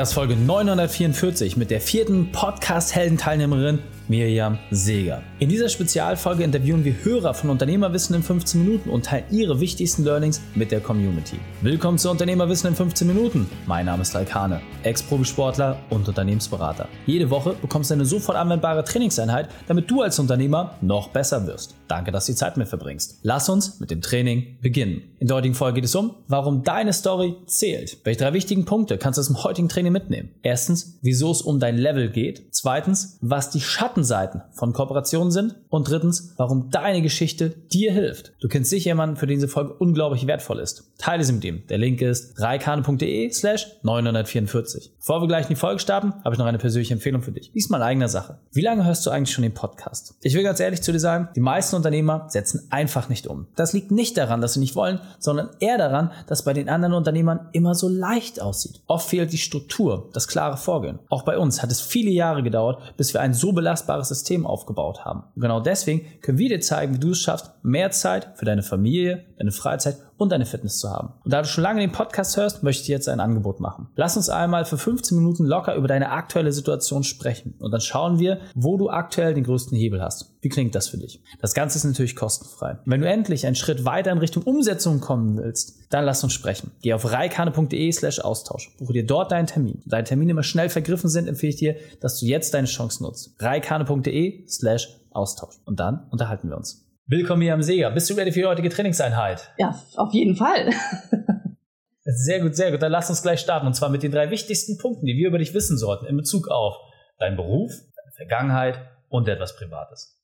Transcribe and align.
Das 0.00 0.14
Folge 0.14 0.34
944 0.34 1.58
mit 1.58 1.70
der 1.70 1.82
vierten 1.82 2.32
Podcast-Helden-Teilnehmerin 2.32 3.80
Miriam 4.10 4.58
Seeger. 4.72 5.22
In 5.38 5.48
dieser 5.48 5.68
Spezialfolge 5.68 6.42
interviewen 6.42 6.84
wir 6.84 6.96
Hörer 7.04 7.32
von 7.32 7.48
Unternehmerwissen 7.48 8.16
in 8.16 8.24
15 8.24 8.64
Minuten 8.64 8.90
und 8.90 9.06
teilen 9.06 9.24
ihre 9.30 9.60
wichtigsten 9.60 10.02
Learnings 10.02 10.40
mit 10.56 10.72
der 10.72 10.80
Community. 10.80 11.36
Willkommen 11.62 11.96
zu 11.96 12.10
Unternehmerwissen 12.10 12.70
in 12.70 12.74
15 12.74 13.06
Minuten. 13.06 13.48
Mein 13.66 13.86
Name 13.86 14.02
ist 14.02 14.12
Raikane, 14.12 14.62
Ex-Profisportler 14.82 15.78
und 15.90 16.08
Unternehmensberater. 16.08 16.88
Jede 17.06 17.30
Woche 17.30 17.54
bekommst 17.54 17.90
du 17.90 17.94
eine 17.94 18.04
sofort 18.04 18.36
anwendbare 18.36 18.82
Trainingseinheit, 18.82 19.48
damit 19.68 19.88
du 19.88 20.02
als 20.02 20.18
Unternehmer 20.18 20.74
noch 20.80 21.10
besser 21.10 21.46
wirst. 21.46 21.76
Danke, 21.86 22.10
dass 22.10 22.26
du 22.26 22.32
die 22.32 22.36
Zeit 22.36 22.56
mit 22.56 22.66
verbringst. 22.66 23.20
Lass 23.22 23.48
uns 23.48 23.78
mit 23.78 23.92
dem 23.92 24.00
Training 24.00 24.58
beginnen. 24.60 25.02
In 25.20 25.28
der 25.28 25.36
heutigen 25.36 25.54
Folge 25.54 25.76
geht 25.76 25.84
es 25.84 25.94
um, 25.94 26.16
warum 26.26 26.64
deine 26.64 26.92
Story 26.92 27.36
zählt. 27.46 27.98
Welche 28.02 28.24
drei 28.24 28.32
wichtigen 28.32 28.64
Punkte 28.64 28.98
kannst 28.98 29.18
du 29.18 29.20
aus 29.20 29.28
dem 29.28 29.44
heutigen 29.44 29.68
Training 29.68 29.92
mitnehmen? 29.92 30.30
Erstens, 30.42 30.98
wieso 31.00 31.30
es 31.30 31.42
um 31.42 31.60
dein 31.60 31.78
Level 31.78 32.10
geht. 32.10 32.48
Zweitens, 32.50 33.16
was 33.20 33.50
die 33.50 33.60
Schatten 33.60 33.99
Schattenseiten 34.00 34.42
von 34.52 34.72
Kooperationen 34.72 35.30
sind. 35.30 35.56
Und 35.68 35.88
drittens, 35.88 36.34
warum 36.36 36.70
deine 36.70 37.02
Geschichte 37.02 37.50
dir 37.50 37.92
hilft. 37.92 38.32
Du 38.40 38.48
kennst 38.48 38.70
sicher 38.70 38.90
jemanden, 38.90 39.16
für 39.16 39.26
den 39.26 39.36
diese 39.36 39.48
Folge 39.48 39.74
unglaublich 39.74 40.26
wertvoll 40.26 40.58
ist. 40.58 40.90
Teile 40.98 41.24
sie 41.24 41.32
mit 41.32 41.44
ihm. 41.44 41.62
Der 41.68 41.78
Link 41.78 42.00
ist 42.02 42.40
reikane.de 42.40 43.30
slash 43.30 43.66
944. 43.82 44.92
Bevor 44.98 45.22
wir 45.22 45.28
gleich 45.28 45.44
in 45.44 45.50
die 45.50 45.56
Folge 45.56 45.78
starten, 45.80 46.12
habe 46.24 46.34
ich 46.34 46.38
noch 46.38 46.46
eine 46.46 46.58
persönliche 46.58 46.94
Empfehlung 46.94 47.22
für 47.22 47.32
dich. 47.32 47.52
Diesmal 47.52 47.82
eigener 47.82 48.08
Sache. 48.08 48.38
Wie 48.52 48.60
lange 48.60 48.84
hörst 48.84 49.06
du 49.06 49.10
eigentlich 49.10 49.34
schon 49.34 49.42
den 49.42 49.54
Podcast? 49.54 50.14
Ich 50.22 50.34
will 50.34 50.42
ganz 50.42 50.60
ehrlich 50.60 50.82
zu 50.82 50.92
dir 50.92 51.00
sagen, 51.00 51.28
die 51.34 51.40
meisten 51.40 51.76
Unternehmer 51.76 52.26
setzen 52.28 52.66
einfach 52.70 53.08
nicht 53.08 53.26
um. 53.26 53.46
Das 53.56 53.72
liegt 53.72 53.90
nicht 53.90 54.16
daran, 54.16 54.40
dass 54.40 54.54
sie 54.54 54.60
nicht 54.60 54.76
wollen, 54.76 55.00
sondern 55.18 55.50
eher 55.60 55.78
daran, 55.78 56.10
dass 56.26 56.44
bei 56.44 56.52
den 56.52 56.68
anderen 56.68 56.94
Unternehmern 56.94 57.48
immer 57.52 57.74
so 57.74 57.88
leicht 57.88 58.40
aussieht. 58.40 58.82
Oft 58.86 59.08
fehlt 59.08 59.32
die 59.32 59.38
Struktur, 59.38 60.10
das 60.12 60.28
klare 60.28 60.56
Vorgehen. 60.56 60.98
Auch 61.08 61.22
bei 61.22 61.38
uns 61.38 61.62
hat 61.62 61.70
es 61.70 61.80
viele 61.80 62.10
Jahre 62.10 62.42
gedauert, 62.42 62.96
bis 62.96 63.14
wir 63.14 63.20
ein 63.20 63.34
so 63.34 63.52
belastbares 63.52 63.79
belastbares 63.80 64.08
System 64.08 64.46
aufgebaut 64.46 65.04
haben. 65.04 65.24
Und 65.34 65.42
genau 65.42 65.60
deswegen 65.60 66.06
können 66.20 66.38
wir 66.38 66.48
dir 66.48 66.60
zeigen, 66.60 66.94
wie 66.94 66.98
du 66.98 67.10
es 67.10 67.20
schaffst, 67.20 67.52
mehr 67.62 67.90
Zeit 67.90 68.32
für 68.34 68.44
deine 68.44 68.62
Familie, 68.62 69.24
deine 69.38 69.52
Freizeit 69.52 69.96
und 70.20 70.30
deine 70.30 70.44
Fitness 70.44 70.78
zu 70.78 70.90
haben. 70.90 71.14
Und 71.24 71.32
da 71.32 71.40
du 71.40 71.48
schon 71.48 71.64
lange 71.64 71.80
den 71.80 71.92
Podcast 71.92 72.36
hörst, 72.36 72.62
möchte 72.62 72.82
ich 72.82 72.88
jetzt 72.88 73.08
ein 73.08 73.20
Angebot 73.20 73.58
machen. 73.58 73.88
Lass 73.96 74.16
uns 74.16 74.28
einmal 74.28 74.66
für 74.66 74.76
15 74.76 75.16
Minuten 75.16 75.46
locker 75.46 75.74
über 75.74 75.88
deine 75.88 76.10
aktuelle 76.10 76.52
Situation 76.52 77.04
sprechen. 77.04 77.54
Und 77.58 77.70
dann 77.70 77.80
schauen 77.80 78.18
wir, 78.18 78.40
wo 78.54 78.76
du 78.76 78.90
aktuell 78.90 79.32
den 79.32 79.44
größten 79.44 79.76
Hebel 79.76 80.02
hast. 80.02 80.36
Wie 80.42 80.50
klingt 80.50 80.74
das 80.74 80.88
für 80.88 80.98
dich? 80.98 81.22
Das 81.40 81.54
Ganze 81.54 81.78
ist 81.78 81.84
natürlich 81.84 82.16
kostenfrei. 82.16 82.78
Wenn 82.84 83.00
du 83.00 83.08
endlich 83.08 83.46
einen 83.46 83.56
Schritt 83.56 83.84
weiter 83.84 84.12
in 84.12 84.18
Richtung 84.18 84.42
Umsetzung 84.42 85.00
kommen 85.00 85.38
willst, 85.38 85.78
dann 85.88 86.04
lass 86.04 86.22
uns 86.22 86.34
sprechen. 86.34 86.70
Geh 86.82 86.92
auf 86.92 87.10
reikane.de 87.10 87.92
slash 87.92 88.20
Austausch. 88.20 88.76
Buche 88.78 88.92
dir 88.92 89.06
dort 89.06 89.32
deinen 89.32 89.46
Termin. 89.46 89.80
Da 89.86 89.96
deine 89.96 90.04
Termine 90.04 90.32
immer 90.32 90.42
schnell 90.42 90.68
vergriffen 90.68 91.08
sind, 91.08 91.28
empfehle 91.28 91.50
ich 91.50 91.56
dir, 91.56 91.76
dass 92.00 92.18
du 92.20 92.26
jetzt 92.26 92.54
deine 92.54 92.66
Chance 92.66 93.02
nutzt. 93.02 93.34
reikane.de 93.38 94.46
slash 94.48 94.96
Austausch. 95.12 95.56
Und 95.64 95.80
dann 95.80 96.06
unterhalten 96.10 96.48
wir 96.48 96.56
uns. 96.56 96.89
Willkommen 97.10 97.42
hier 97.42 97.54
am 97.54 97.62
Seger. 97.62 97.90
Bist 97.90 98.08
du 98.08 98.14
ready 98.14 98.30
für 98.30 98.38
die 98.38 98.46
heutige 98.46 98.68
Trainingseinheit? 98.68 99.50
Ja, 99.58 99.74
auf 99.96 100.12
jeden 100.12 100.36
Fall. 100.36 100.70
sehr 102.04 102.40
gut, 102.40 102.54
sehr 102.54 102.70
gut. 102.70 102.80
Dann 102.80 102.92
lass 102.92 103.10
uns 103.10 103.20
gleich 103.20 103.40
starten. 103.40 103.66
Und 103.66 103.74
zwar 103.74 103.88
mit 103.88 104.04
den 104.04 104.12
drei 104.12 104.30
wichtigsten 104.30 104.78
Punkten, 104.78 105.06
die 105.06 105.16
wir 105.16 105.26
über 105.26 105.38
dich 105.38 105.52
wissen 105.52 105.76
sollten 105.76 106.06
in 106.06 106.16
Bezug 106.16 106.46
auf 106.46 106.76
deinen 107.18 107.36
Beruf, 107.36 107.72
deine 107.72 108.12
Vergangenheit 108.14 108.78
und 109.08 109.26
etwas 109.26 109.56
Privates. 109.56 110.20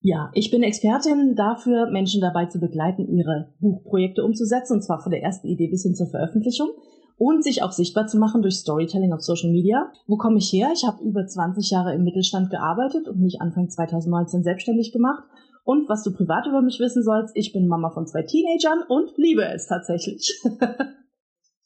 Ja, 0.00 0.30
ich 0.32 0.50
bin 0.50 0.62
Expertin 0.62 1.34
dafür, 1.36 1.90
Menschen 1.90 2.22
dabei 2.22 2.46
zu 2.46 2.60
begleiten, 2.60 3.14
ihre 3.14 3.52
Buchprojekte 3.60 4.24
umzusetzen, 4.24 4.72
und 4.72 4.82
zwar 4.82 5.02
von 5.02 5.12
der 5.12 5.22
ersten 5.22 5.48
Idee 5.48 5.68
bis 5.68 5.82
hin 5.82 5.94
zur 5.94 6.08
Veröffentlichung 6.08 6.70
und 7.18 7.44
sich 7.44 7.62
auch 7.62 7.72
sichtbar 7.72 8.06
zu 8.06 8.16
machen 8.16 8.40
durch 8.40 8.54
Storytelling 8.54 9.12
auf 9.12 9.20
Social 9.20 9.50
Media. 9.50 9.92
Wo 10.06 10.16
komme 10.16 10.38
ich 10.38 10.50
her? 10.50 10.70
Ich 10.72 10.86
habe 10.86 11.04
über 11.04 11.26
20 11.26 11.70
Jahre 11.70 11.94
im 11.94 12.04
Mittelstand 12.04 12.48
gearbeitet 12.48 13.06
und 13.06 13.20
mich 13.20 13.42
Anfang 13.42 13.68
2019 13.68 14.42
selbstständig 14.42 14.92
gemacht 14.92 15.24
und 15.64 15.88
was 15.88 16.02
du 16.02 16.12
privat 16.12 16.46
über 16.46 16.62
mich 16.62 16.80
wissen 16.80 17.02
sollst, 17.02 17.36
ich 17.36 17.52
bin 17.52 17.68
Mama 17.68 17.90
von 17.90 18.06
zwei 18.06 18.22
Teenagern 18.22 18.82
und 18.88 19.16
liebe 19.16 19.44
es 19.44 19.66
tatsächlich. 19.66 20.40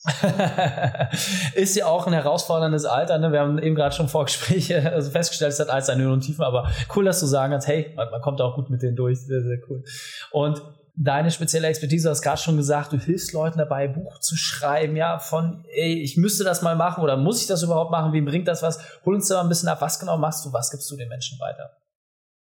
ist 1.54 1.74
ja 1.76 1.86
auch 1.86 2.06
ein 2.06 2.12
herausforderndes 2.12 2.84
Alter. 2.84 3.18
Ne? 3.18 3.32
Wir 3.32 3.40
haben 3.40 3.58
eben 3.58 3.74
gerade 3.74 3.94
schon 3.94 4.08
Vorgespräche 4.08 4.92
also 4.94 5.10
festgestellt, 5.10 5.52
es 5.52 5.60
hat 5.60 5.70
alles 5.70 5.86
seine 5.86 6.02
Höhen 6.02 6.12
und 6.12 6.20
Tiefen, 6.20 6.44
aber 6.44 6.68
cool, 6.94 7.04
dass 7.04 7.20
du 7.20 7.26
sagen 7.26 7.52
kannst, 7.52 7.66
hey, 7.66 7.92
man, 7.96 8.10
man 8.10 8.20
kommt 8.20 8.40
auch 8.40 8.54
gut 8.54 8.70
mit 8.70 8.82
denen 8.82 8.96
durch. 8.96 9.20
Sehr, 9.20 9.42
sehr 9.42 9.58
cool. 9.68 9.82
Und 10.30 10.62
deine 10.94 11.30
spezielle 11.30 11.68
Expertise, 11.68 12.04
du 12.04 12.10
hast 12.10 12.22
gerade 12.22 12.40
schon 12.40 12.56
gesagt, 12.56 12.92
du 12.92 12.98
hilfst 12.98 13.32
Leuten 13.32 13.58
dabei, 13.58 13.88
Buch 13.88 14.18
zu 14.20 14.36
schreiben, 14.36 14.96
ja, 14.96 15.18
von, 15.18 15.64
ey, 15.74 16.02
ich 16.02 16.16
müsste 16.16 16.44
das 16.44 16.62
mal 16.62 16.76
machen 16.76 17.02
oder 17.02 17.16
muss 17.16 17.40
ich 17.40 17.46
das 17.46 17.62
überhaupt 17.62 17.90
machen? 17.90 18.12
Wem 18.12 18.24
bringt 18.24 18.48
das 18.48 18.62
was? 18.62 18.78
Hol 19.04 19.14
uns 19.14 19.28
da 19.28 19.36
mal 19.36 19.42
ein 19.42 19.48
bisschen 19.48 19.68
ab. 19.68 19.80
Was 19.80 19.98
genau 19.98 20.16
machst 20.16 20.44
du? 20.44 20.52
Was 20.52 20.70
gibst 20.70 20.90
du 20.90 20.96
den 20.96 21.08
Menschen 21.08 21.38
weiter? 21.40 21.70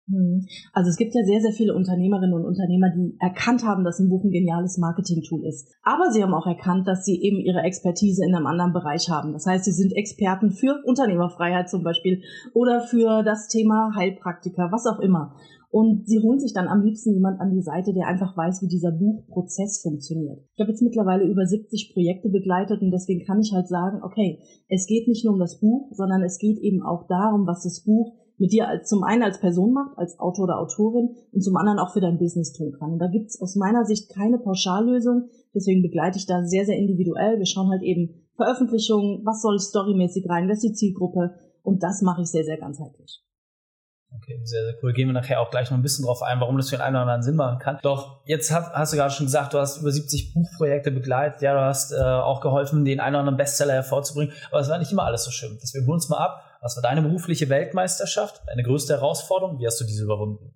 Hm. 0.08 0.46
Also 0.74 0.90
es 0.90 0.98
gibt 0.98 1.16
ja 1.16 1.24
sehr, 1.24 1.42
sehr 1.42 1.52
viele 1.52 1.74
Unternehmerinnen 1.74 2.36
und 2.36 2.46
Unternehmer, 2.46 2.92
die 2.92 3.18
erkannt 3.20 3.66
haben, 3.66 3.84
dass 3.84 4.00
ein 4.00 4.10
Buch 4.10 4.24
ein 4.24 4.30
geniales 4.30 4.78
Marketing-Tool 4.78 5.46
ist. 5.46 5.68
Aber 5.82 6.12
sie 6.12 6.22
haben 6.22 6.34
auch 6.34 6.46
erkannt, 6.46 6.88
dass 6.88 7.06
sie 7.06 7.20
eben 7.22 7.40
ihre 7.40 7.64
Expertise 7.64 8.24
in 8.24 8.36
einem 8.36 8.46
anderen 8.46 8.74
Bereich 8.74 9.10
haben. 9.10 9.34
Das 9.34 9.48
heißt, 9.48 9.66
sie 9.66 9.72
sind 9.72 9.94
Experten 9.94 10.52
für 10.52 10.80
Unternehmerfreiheit 10.86 11.70
zum 11.70 11.84
Beispiel 11.84 12.22
oder 12.54 12.82
für 12.82 13.24
das 13.24 13.48
Thema 13.48 13.94
Heilpraktiker, 13.96 14.70
was 14.72 14.86
auch 14.86 15.00
immer. 15.00 15.36
Und 15.72 16.08
sie 16.08 16.20
holen 16.20 16.40
sich 16.40 16.54
dann 16.54 16.70
am 16.70 16.84
liebsten 16.84 17.14
jemand 17.14 17.42
an 17.42 17.52
die 17.52 17.62
Seite, 17.62 17.92
der 17.92 18.08
einfach 18.08 18.38
weiß, 18.38 18.62
wie 18.62 18.68
dieser 18.68 18.92
Buchprozess 18.92 19.82
funktioniert. 19.82 20.40
Ich 20.56 20.62
habe 20.62 20.70
jetzt 20.72 20.82
mittlerweile 20.82 21.26
über 21.26 21.46
70 21.46 21.92
Projekte 21.94 22.30
begleitet 22.30 22.82
und 22.82 22.92
deswegen 22.92 23.26
kann 23.26 23.42
ich 23.42 23.52
halt 23.54 23.68
sagen, 23.68 24.00
okay, 24.02 24.40
es 24.70 24.88
geht 24.88 25.10
nicht 25.10 25.26
nur 25.26 25.34
um 25.34 25.40
das 25.40 25.60
Buch, 25.60 25.90
sondern 25.92 26.24
es 26.24 26.38
geht 26.38 26.60
eben 26.60 26.82
auch 26.82 27.08
darum, 27.08 27.46
was 27.46 27.64
das 27.64 27.84
Buch 27.84 28.16
mit 28.38 28.52
dir 28.52 28.68
als 28.68 28.90
zum 28.90 29.04
einen 29.04 29.24
als 29.24 29.40
Person 29.40 29.74
macht, 29.74 29.98
als 29.98 30.20
Autor 30.20 30.46
oder 30.46 30.60
Autorin 30.60 31.16
und 31.32 31.42
zum 31.42 31.56
anderen 31.56 31.80
auch 31.80 31.94
für 31.94 32.02
dein 32.02 32.18
Business 32.18 32.54
tun 32.54 32.74
kann. 32.78 32.94
Und 32.94 33.00
da 33.00 33.08
gibt's 33.08 33.42
aus 33.42 33.56
meiner 33.56 33.86
Sicht 33.86 34.10
keine 34.14 34.38
Pauschallösung, 34.38 35.30
deswegen 35.54 35.82
begleite 35.82 36.18
ich 36.18 36.26
da 36.26 36.44
sehr, 36.44 36.66
sehr 36.66 36.78
individuell. 36.78 37.40
Wir 37.40 37.46
schauen 37.46 37.70
halt 37.70 37.84
eben 37.84 38.10
Veröffentlichungen, 38.36 39.26
was 39.26 39.42
soll 39.42 39.60
storymäßig 39.60 40.30
rein, 40.30 40.48
wer 40.48 40.56
ist 40.56 40.64
die 40.64 40.74
Zielgruppe 40.74 41.36
und 41.64 41.84
das 41.84 42.02
mache 42.02 42.22
ich 42.22 42.28
sehr, 42.28 42.44
sehr 42.44 42.58
ganzheitlich. 42.58 43.24
Okay, 44.18 44.40
sehr, 44.44 44.64
sehr 44.64 44.76
cool. 44.82 44.94
Gehen 44.94 45.08
wir 45.08 45.14
nachher 45.14 45.42
auch 45.42 45.52
gleich 45.52 45.70
noch 45.70 45.78
ein 45.78 45.82
bisschen 45.82 46.06
drauf 46.06 46.22
ein, 46.22 46.40
warum 46.40 46.58
das 46.58 46.70
für 46.70 46.78
den 46.78 46.82
einen 46.82 46.96
oder 46.96 47.04
anderen 47.04 47.24
Sinn 47.24 47.36
machen 47.36 47.60
kann. 47.60 47.80
Doch 47.82 48.22
jetzt 48.26 48.52
hast, 48.52 48.72
hast 48.74 48.94
du 48.94 48.98
gerade 48.98 49.14
schon 49.14 49.26
gesagt, 49.26 49.54
du 49.54 49.60
hast 49.60 49.82
über 49.82 49.92
70 49.92 50.34
Buchprojekte 50.34 50.92
begleitet, 50.92 51.42
ja, 51.42 51.54
du 51.54 51.62
hast 51.62 51.92
äh, 51.92 51.98
auch 52.02 52.42
geholfen, 52.42 52.86
den 52.86 53.00
einen 53.00 53.16
oder 53.16 53.22
anderen 53.22 53.38
Bestseller 53.38 53.74
hervorzubringen, 53.74 54.34
aber 54.52 54.62
es 54.62 54.70
war 54.70 54.78
nicht 54.78 54.92
immer 54.92 55.04
alles 55.04 55.24
so 55.24 55.32
schön. 55.32 55.58
Deswegen 55.62 55.86
holen 55.86 55.96
uns 55.96 56.10
mal 56.10 56.18
ab. 56.18 56.42
Was 56.62 56.76
war 56.76 56.84
deine 56.84 57.02
berufliche 57.02 57.50
Weltmeisterschaft? 57.50 58.42
Deine 58.48 58.64
größte 58.64 58.94
Herausforderung? 58.94 59.60
Wie 59.60 59.68
hast 59.68 59.80
du 59.80 59.86
diese 59.86 60.04
überwunden? 60.04 60.54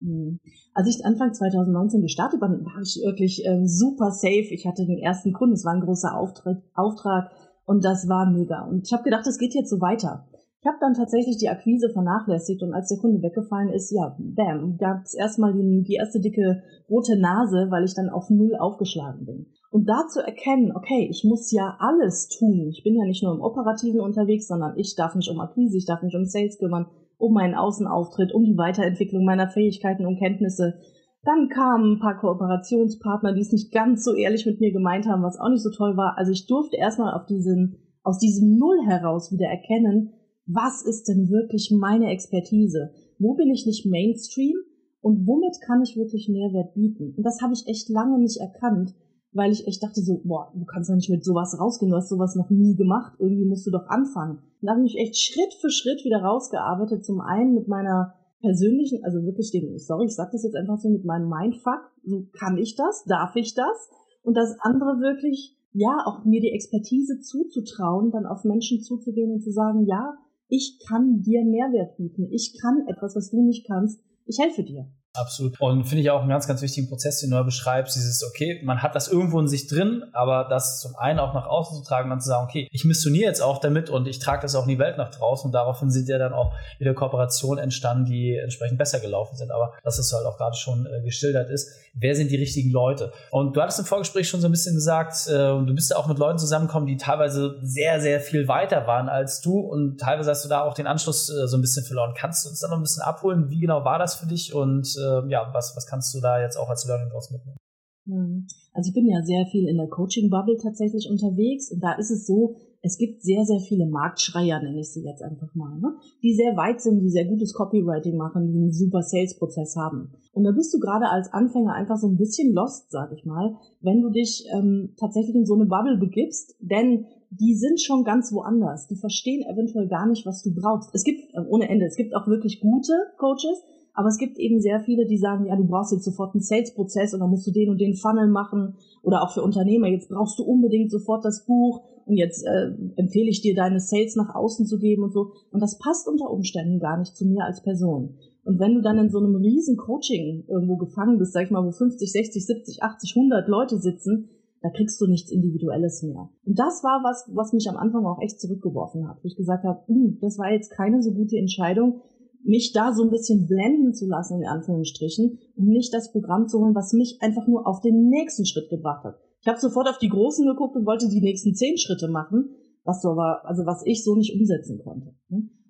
Hm. 0.00 0.40
Als 0.74 0.88
ich 0.88 1.04
Anfang 1.04 1.34
2019 1.34 2.02
gestartet 2.02 2.40
war, 2.40 2.48
war 2.48 2.82
ich 2.82 3.00
wirklich 3.04 3.44
äh, 3.44 3.66
super 3.66 4.10
safe. 4.10 4.48
Ich 4.50 4.66
hatte 4.66 4.86
den 4.86 4.98
ersten 4.98 5.32
Kunden, 5.32 5.54
es 5.54 5.64
war 5.64 5.72
ein 5.72 5.80
großer 5.80 6.16
Auftrag, 6.16 6.58
Auftrag 6.74 7.30
und 7.64 7.84
das 7.84 8.08
war 8.08 8.26
mega. 8.30 8.62
Und 8.62 8.86
ich 8.86 8.92
habe 8.92 9.04
gedacht, 9.04 9.26
es 9.26 9.38
geht 9.38 9.54
jetzt 9.54 9.70
so 9.70 9.80
weiter. 9.80 10.26
Ich 10.64 10.66
habe 10.66 10.78
dann 10.80 10.94
tatsächlich 10.94 11.36
die 11.36 11.50
Akquise 11.50 11.90
vernachlässigt 11.90 12.62
und 12.62 12.72
als 12.72 12.88
der 12.88 12.96
Kunde 12.96 13.20
weggefallen 13.20 13.68
ist, 13.68 13.92
ja, 13.92 14.16
bam, 14.18 14.78
gab 14.78 15.02
es 15.04 15.12
erstmal 15.12 15.52
die, 15.52 15.84
die 15.86 15.96
erste 15.96 16.20
dicke 16.20 16.62
rote 16.88 17.20
Nase, 17.20 17.66
weil 17.68 17.84
ich 17.84 17.92
dann 17.92 18.08
auf 18.08 18.30
Null 18.30 18.56
aufgeschlagen 18.56 19.26
bin. 19.26 19.46
Und 19.70 19.86
da 19.86 20.06
zu 20.08 20.24
erkennen, 20.24 20.72
okay, 20.74 21.06
ich 21.10 21.22
muss 21.22 21.52
ja 21.52 21.76
alles 21.80 22.28
tun. 22.28 22.70
Ich 22.70 22.82
bin 22.82 22.94
ja 22.94 23.04
nicht 23.04 23.22
nur 23.22 23.34
im 23.34 23.42
Operativen 23.42 24.00
unterwegs, 24.00 24.48
sondern 24.48 24.78
ich 24.78 24.94
darf 24.96 25.14
mich 25.14 25.28
um 25.30 25.38
Akquise, 25.38 25.76
ich 25.76 25.84
darf 25.84 26.00
mich 26.00 26.16
um 26.16 26.24
Sales 26.24 26.56
kümmern, 26.56 26.86
um 27.18 27.34
meinen 27.34 27.56
Außenauftritt, 27.56 28.32
um 28.32 28.44
die 28.44 28.56
Weiterentwicklung 28.56 29.26
meiner 29.26 29.48
Fähigkeiten 29.48 30.06
und 30.06 30.18
Kenntnisse. 30.18 30.78
Dann 31.24 31.50
kamen 31.50 31.96
ein 31.96 32.00
paar 32.00 32.18
Kooperationspartner, 32.18 33.34
die 33.34 33.42
es 33.42 33.52
nicht 33.52 33.70
ganz 33.70 34.02
so 34.02 34.14
ehrlich 34.14 34.46
mit 34.46 34.60
mir 34.60 34.72
gemeint 34.72 35.06
haben, 35.06 35.24
was 35.24 35.38
auch 35.38 35.50
nicht 35.50 35.62
so 35.62 35.70
toll 35.70 35.98
war. 35.98 36.16
Also 36.16 36.32
ich 36.32 36.46
durfte 36.46 36.78
erstmal 36.78 37.12
auf 37.12 37.26
diesen, 37.26 37.76
aus 38.02 38.18
diesem 38.18 38.56
Null 38.56 38.78
heraus 38.86 39.30
wieder 39.30 39.48
erkennen, 39.48 40.14
was 40.46 40.82
ist 40.82 41.08
denn 41.08 41.30
wirklich 41.30 41.70
meine 41.70 42.10
Expertise? 42.10 42.90
Wo 43.18 43.34
bin 43.34 43.50
ich 43.50 43.66
nicht 43.66 43.86
Mainstream? 43.86 44.56
Und 45.00 45.26
womit 45.26 45.60
kann 45.60 45.82
ich 45.82 45.96
wirklich 45.96 46.28
Mehrwert 46.28 46.74
bieten? 46.74 47.14
Und 47.16 47.24
das 47.24 47.42
habe 47.42 47.52
ich 47.52 47.66
echt 47.66 47.90
lange 47.90 48.18
nicht 48.18 48.40
erkannt, 48.40 48.94
weil 49.32 49.52
ich 49.52 49.66
echt 49.66 49.82
dachte 49.82 50.00
so, 50.00 50.22
boah, 50.24 50.50
du 50.54 50.64
kannst 50.64 50.88
doch 50.88 50.94
nicht 50.94 51.10
mit 51.10 51.24
sowas 51.24 51.58
rausgehen, 51.60 51.90
du 51.90 51.96
hast 51.96 52.08
sowas 52.08 52.36
noch 52.36 52.48
nie 52.48 52.74
gemacht, 52.74 53.14
irgendwie 53.18 53.44
musst 53.44 53.66
du 53.66 53.70
doch 53.70 53.86
anfangen. 53.88 54.38
Und 54.38 54.62
da 54.62 54.72
habe 54.72 54.80
ich 54.80 54.94
mich 54.94 55.02
echt 55.02 55.18
Schritt 55.18 55.52
für 55.60 55.70
Schritt 55.70 56.04
wieder 56.04 56.22
rausgearbeitet, 56.22 57.04
zum 57.04 57.20
einen 57.20 57.54
mit 57.54 57.68
meiner 57.68 58.14
persönlichen, 58.40 59.04
also 59.04 59.22
wirklich 59.24 59.50
den, 59.50 59.78
sorry, 59.78 60.06
ich 60.06 60.14
sag 60.14 60.30
das 60.30 60.44
jetzt 60.44 60.56
einfach 60.56 60.78
so 60.78 60.88
mit 60.88 61.04
meinem 61.04 61.28
Mindfuck, 61.28 61.90
so 62.04 62.26
kann 62.32 62.56
ich 62.56 62.76
das, 62.76 63.04
darf 63.04 63.36
ich 63.36 63.54
das? 63.54 63.90
Und 64.22 64.36
das 64.36 64.56
andere 64.60 65.00
wirklich, 65.00 65.56
ja, 65.72 66.04
auch 66.06 66.24
mir 66.24 66.40
die 66.40 66.52
Expertise 66.52 67.20
zuzutrauen, 67.20 68.10
dann 68.10 68.26
auf 68.26 68.44
Menschen 68.44 68.80
zuzugehen 68.80 69.32
und 69.32 69.42
zu 69.42 69.50
sagen, 69.50 69.84
ja, 69.86 70.14
ich 70.48 70.78
kann 70.86 71.22
dir 71.22 71.44
Mehrwert 71.44 71.96
bieten. 71.96 72.28
Ich 72.30 72.58
kann 72.60 72.86
etwas, 72.88 73.16
was 73.16 73.30
du 73.30 73.42
nicht 73.42 73.66
kannst. 73.66 74.00
Ich 74.26 74.38
helfe 74.38 74.62
dir. 74.62 74.90
Absolut. 75.16 75.60
Und 75.60 75.84
finde 75.84 76.02
ich 76.02 76.10
auch 76.10 76.20
einen 76.20 76.28
ganz, 76.28 76.48
ganz 76.48 76.60
wichtigen 76.60 76.88
Prozess, 76.88 77.20
den 77.20 77.30
du 77.30 77.44
beschreibst, 77.44 77.94
dieses, 77.94 78.24
okay, 78.24 78.60
man 78.64 78.82
hat 78.82 78.96
das 78.96 79.06
irgendwo 79.06 79.38
in 79.38 79.46
sich 79.46 79.68
drin, 79.68 80.02
aber 80.12 80.48
das 80.50 80.80
zum 80.80 80.96
einen 80.96 81.20
auch 81.20 81.32
nach 81.34 81.46
außen 81.46 81.78
zu 81.78 81.84
tragen, 81.84 82.10
dann 82.10 82.20
zu 82.20 82.28
sagen, 82.28 82.48
okay, 82.48 82.68
ich 82.72 82.84
missioniere 82.84 83.28
jetzt 83.28 83.40
auch 83.40 83.58
damit 83.60 83.90
und 83.90 84.08
ich 84.08 84.18
trage 84.18 84.42
das 84.42 84.56
auch 84.56 84.64
in 84.64 84.70
die 84.70 84.78
Welt 84.80 84.98
nach 84.98 85.12
draußen 85.12 85.46
und 85.46 85.52
daraufhin 85.52 85.92
sind 85.92 86.08
ja 86.08 86.18
dann 86.18 86.32
auch 86.32 86.52
wieder 86.80 86.94
Kooperationen 86.94 87.62
entstanden, 87.62 88.06
die 88.06 88.36
entsprechend 88.36 88.76
besser 88.76 88.98
gelaufen 88.98 89.36
sind. 89.36 89.52
Aber 89.52 89.74
dass 89.84 89.98
es 89.98 90.12
halt 90.12 90.26
auch 90.26 90.36
gerade 90.36 90.56
schon 90.56 90.86
äh, 90.86 91.00
geschildert 91.02 91.48
ist, 91.48 91.70
wer 91.94 92.16
sind 92.16 92.32
die 92.32 92.36
richtigen 92.36 92.70
Leute? 92.70 93.12
Und 93.30 93.56
du 93.56 93.62
hattest 93.62 93.78
im 93.78 93.84
Vorgespräch 93.84 94.28
schon 94.28 94.40
so 94.40 94.48
ein 94.48 94.50
bisschen 94.50 94.74
gesagt, 94.74 95.28
äh, 95.28 95.32
du 95.32 95.74
bist 95.74 95.92
ja 95.92 95.96
auch 95.96 96.08
mit 96.08 96.18
Leuten 96.18 96.38
zusammengekommen, 96.38 96.88
die 96.88 96.96
teilweise 96.96 97.56
sehr, 97.62 98.00
sehr 98.00 98.18
viel 98.18 98.48
weiter 98.48 98.88
waren 98.88 99.08
als 99.08 99.40
du 99.40 99.60
und 99.60 99.98
teilweise 100.00 100.30
hast 100.30 100.44
du 100.44 100.48
da 100.48 100.62
auch 100.62 100.74
den 100.74 100.88
Anschluss 100.88 101.30
äh, 101.30 101.46
so 101.46 101.56
ein 101.56 101.60
bisschen 101.60 101.84
verloren. 101.84 102.14
Kannst 102.16 102.44
du 102.44 102.48
uns 102.48 102.58
da 102.58 102.66
noch 102.66 102.76
ein 102.76 102.82
bisschen 102.82 103.02
abholen? 103.02 103.48
Wie 103.48 103.60
genau 103.60 103.84
war 103.84 104.00
das 104.00 104.16
für 104.16 104.26
dich 104.26 104.52
und 104.52 104.96
äh, 105.04 105.28
ja, 105.28 105.50
was, 105.52 105.74
was 105.76 105.86
kannst 105.86 106.14
du 106.14 106.20
da 106.20 106.40
jetzt 106.40 106.56
auch 106.56 106.68
als 106.68 106.86
Learning 106.86 107.10
draus 107.10 107.30
mitnehmen? 107.30 107.58
Hm. 108.06 108.46
Also 108.72 108.88
ich 108.88 108.94
bin 108.94 109.06
ja 109.06 109.22
sehr 109.22 109.46
viel 109.46 109.68
in 109.68 109.76
der 109.76 109.88
Coaching-Bubble 109.88 110.56
tatsächlich 110.62 111.08
unterwegs 111.08 111.70
und 111.70 111.80
da 111.80 111.92
ist 111.92 112.10
es 112.10 112.26
so, 112.26 112.56
es 112.82 112.98
gibt 112.98 113.22
sehr, 113.22 113.46
sehr 113.46 113.60
viele 113.60 113.86
Marktschreier, 113.86 114.60
nenne 114.62 114.80
ich 114.80 114.92
sie 114.92 115.04
jetzt 115.04 115.22
einfach 115.22 115.54
mal, 115.54 115.78
ne? 115.78 115.94
die 116.22 116.34
sehr 116.34 116.54
weit 116.54 116.82
sind, 116.82 117.00
die 117.00 117.08
sehr 117.08 117.24
gutes 117.24 117.54
Copywriting 117.54 118.16
machen, 118.16 118.52
die 118.52 118.58
einen 118.58 118.72
super 118.72 119.00
Sales-Prozess 119.02 119.74
haben. 119.76 120.12
Und 120.32 120.44
da 120.44 120.52
bist 120.52 120.74
du 120.74 120.78
gerade 120.78 121.08
als 121.08 121.32
Anfänger 121.32 121.72
einfach 121.72 121.96
so 121.96 122.08
ein 122.08 122.18
bisschen 122.18 122.52
lost, 122.52 122.90
sag 122.90 123.10
ich 123.12 123.24
mal, 123.24 123.56
wenn 123.80 124.02
du 124.02 124.10
dich 124.10 124.44
ähm, 124.54 124.92
tatsächlich 124.98 125.34
in 125.34 125.46
so 125.46 125.54
eine 125.54 125.64
Bubble 125.64 125.96
begibst, 125.96 126.56
denn 126.60 127.06
die 127.30 127.54
sind 127.54 127.80
schon 127.80 128.04
ganz 128.04 128.32
woanders. 128.32 128.86
Die 128.86 128.96
verstehen 128.96 129.42
eventuell 129.50 129.88
gar 129.88 130.06
nicht, 130.06 130.26
was 130.26 130.42
du 130.42 130.54
brauchst. 130.54 130.90
Es 130.94 131.04
gibt, 131.04 131.34
äh, 131.34 131.40
ohne 131.48 131.70
Ende, 131.70 131.86
es 131.86 131.96
gibt 131.96 132.14
auch 132.14 132.26
wirklich 132.26 132.60
gute 132.60 132.92
Coaches, 133.16 133.62
aber 133.94 134.08
es 134.08 134.18
gibt 134.18 134.38
eben 134.38 134.60
sehr 134.60 134.80
viele, 134.80 135.06
die 135.06 135.18
sagen, 135.18 135.46
ja, 135.46 135.56
du 135.56 135.64
brauchst 135.64 135.92
jetzt 135.92 136.04
sofort 136.04 136.34
einen 136.34 136.42
Sales-Prozess 136.42 137.14
und 137.14 137.20
dann 137.20 137.30
musst 137.30 137.46
du 137.46 137.52
den 137.52 137.70
und 137.70 137.80
den 137.80 137.94
Funnel 137.94 138.26
machen. 138.26 138.74
Oder 139.02 139.22
auch 139.22 139.32
für 139.32 139.42
Unternehmer, 139.42 139.86
jetzt 139.86 140.08
brauchst 140.08 140.38
du 140.38 140.42
unbedingt 140.42 140.90
sofort 140.90 141.24
das 141.24 141.46
Buch 141.46 141.84
und 142.06 142.16
jetzt 142.16 142.44
äh, 142.44 142.72
empfehle 142.96 143.30
ich 143.30 143.40
dir, 143.40 143.54
deine 143.54 143.80
Sales 143.80 144.16
nach 144.16 144.34
außen 144.34 144.66
zu 144.66 144.78
geben 144.78 145.04
und 145.04 145.12
so. 145.12 145.30
Und 145.52 145.60
das 145.60 145.78
passt 145.78 146.08
unter 146.08 146.30
Umständen 146.30 146.80
gar 146.80 146.98
nicht 146.98 147.16
zu 147.16 147.24
mir 147.24 147.44
als 147.44 147.62
Person. 147.62 148.16
Und 148.44 148.58
wenn 148.58 148.74
du 148.74 148.82
dann 148.82 148.98
in 148.98 149.10
so 149.10 149.18
einem 149.18 149.36
riesen 149.36 149.76
Coaching 149.76 150.44
irgendwo 150.48 150.76
gefangen 150.76 151.18
bist, 151.18 151.32
sag 151.32 151.44
ich 151.44 151.50
mal, 151.50 151.64
wo 151.64 151.70
50, 151.70 152.10
60, 152.10 152.44
70, 152.44 152.82
80, 152.82 153.16
100 153.16 153.48
Leute 153.48 153.78
sitzen, 153.78 154.28
da 154.60 154.70
kriegst 154.70 155.00
du 155.00 155.06
nichts 155.06 155.30
Individuelles 155.30 156.02
mehr. 156.02 156.30
Und 156.44 156.58
das 156.58 156.82
war 156.82 157.02
was, 157.04 157.28
was 157.34 157.52
mich 157.52 157.68
am 157.68 157.76
Anfang 157.76 158.06
auch 158.06 158.20
echt 158.22 158.40
zurückgeworfen 158.40 159.06
hat, 159.06 159.18
wo 159.22 159.26
ich 159.26 159.36
gesagt 159.36 159.64
habe, 159.64 159.80
hm, 159.86 160.18
das 160.20 160.38
war 160.38 160.50
jetzt 160.50 160.70
keine 160.70 161.02
so 161.02 161.12
gute 161.12 161.36
Entscheidung, 161.36 162.00
mich 162.44 162.72
da 162.72 162.92
so 162.92 163.02
ein 163.02 163.10
bisschen 163.10 163.46
blenden 163.46 163.94
zu 163.94 164.06
lassen, 164.06 164.40
in 164.40 164.46
Anführungsstrichen, 164.46 165.38
um 165.56 165.66
nicht 165.66 165.92
das 165.92 166.12
Programm 166.12 166.46
zu 166.46 166.60
holen, 166.60 166.74
was 166.74 166.92
mich 166.92 167.18
einfach 167.20 167.46
nur 167.46 167.66
auf 167.66 167.80
den 167.80 168.08
nächsten 168.08 168.46
Schritt 168.46 168.68
gebracht 168.70 169.04
hat. 169.04 169.16
Ich 169.40 169.48
habe 169.48 169.58
sofort 169.58 169.88
auf 169.88 169.98
die 169.98 170.08
Großen 170.08 170.46
geguckt 170.46 170.76
und 170.76 170.86
wollte 170.86 171.08
die 171.08 171.20
nächsten 171.20 171.54
zehn 171.54 171.76
Schritte 171.76 172.08
machen, 172.08 172.50
was 172.84 173.02
so 173.02 173.16
war, 173.16 173.44
also 173.44 173.66
was 173.66 173.82
ich 173.84 174.04
so 174.04 174.14
nicht 174.14 174.34
umsetzen 174.34 174.78
konnte. 174.78 175.14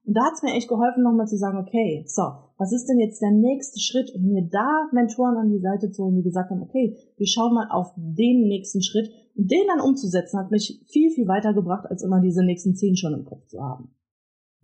Und 0.07 0.15
da 0.15 0.27
hat 0.27 0.35
es 0.35 0.43
mir 0.43 0.53
echt 0.53 0.69
geholfen, 0.69 1.03
nochmal 1.03 1.27
zu 1.27 1.39
sagen, 1.39 1.59
okay, 1.59 2.05
so, 2.07 2.23
was 2.59 2.73
ist 2.73 2.87
denn 2.87 2.99
jetzt 2.99 3.23
der 3.23 3.31
nächste 3.31 3.81
Schritt? 3.81 4.15
Und 4.15 4.25
mir 4.25 4.47
da 4.51 4.89
Mentoren 4.93 5.37
an 5.37 5.51
die 5.51 5.61
Seite 5.61 5.91
zu 5.91 6.05
holen, 6.05 6.17
die 6.17 6.23
gesagt 6.23 6.51
haben, 6.51 6.63
okay, 6.63 6.97
wir 7.17 7.27
schauen 7.27 7.55
mal 7.55 7.69
auf 7.71 7.95
den 7.97 8.47
nächsten 8.47 8.83
Schritt. 8.83 9.11
Und 9.35 9.51
den 9.51 9.67
dann 9.67 9.81
umzusetzen, 9.81 10.39
hat 10.39 10.51
mich 10.51 10.85
viel, 10.89 11.11
viel 11.11 11.27
weitergebracht, 11.27 11.87
als 11.91 12.03
immer 12.03 12.21
diese 12.21 12.45
nächsten 12.45 12.75
zehn 12.75 12.97
schon 12.97 13.15
im 13.15 13.25
Kopf 13.25 13.47
zu 13.47 13.61
haben. 13.61 13.95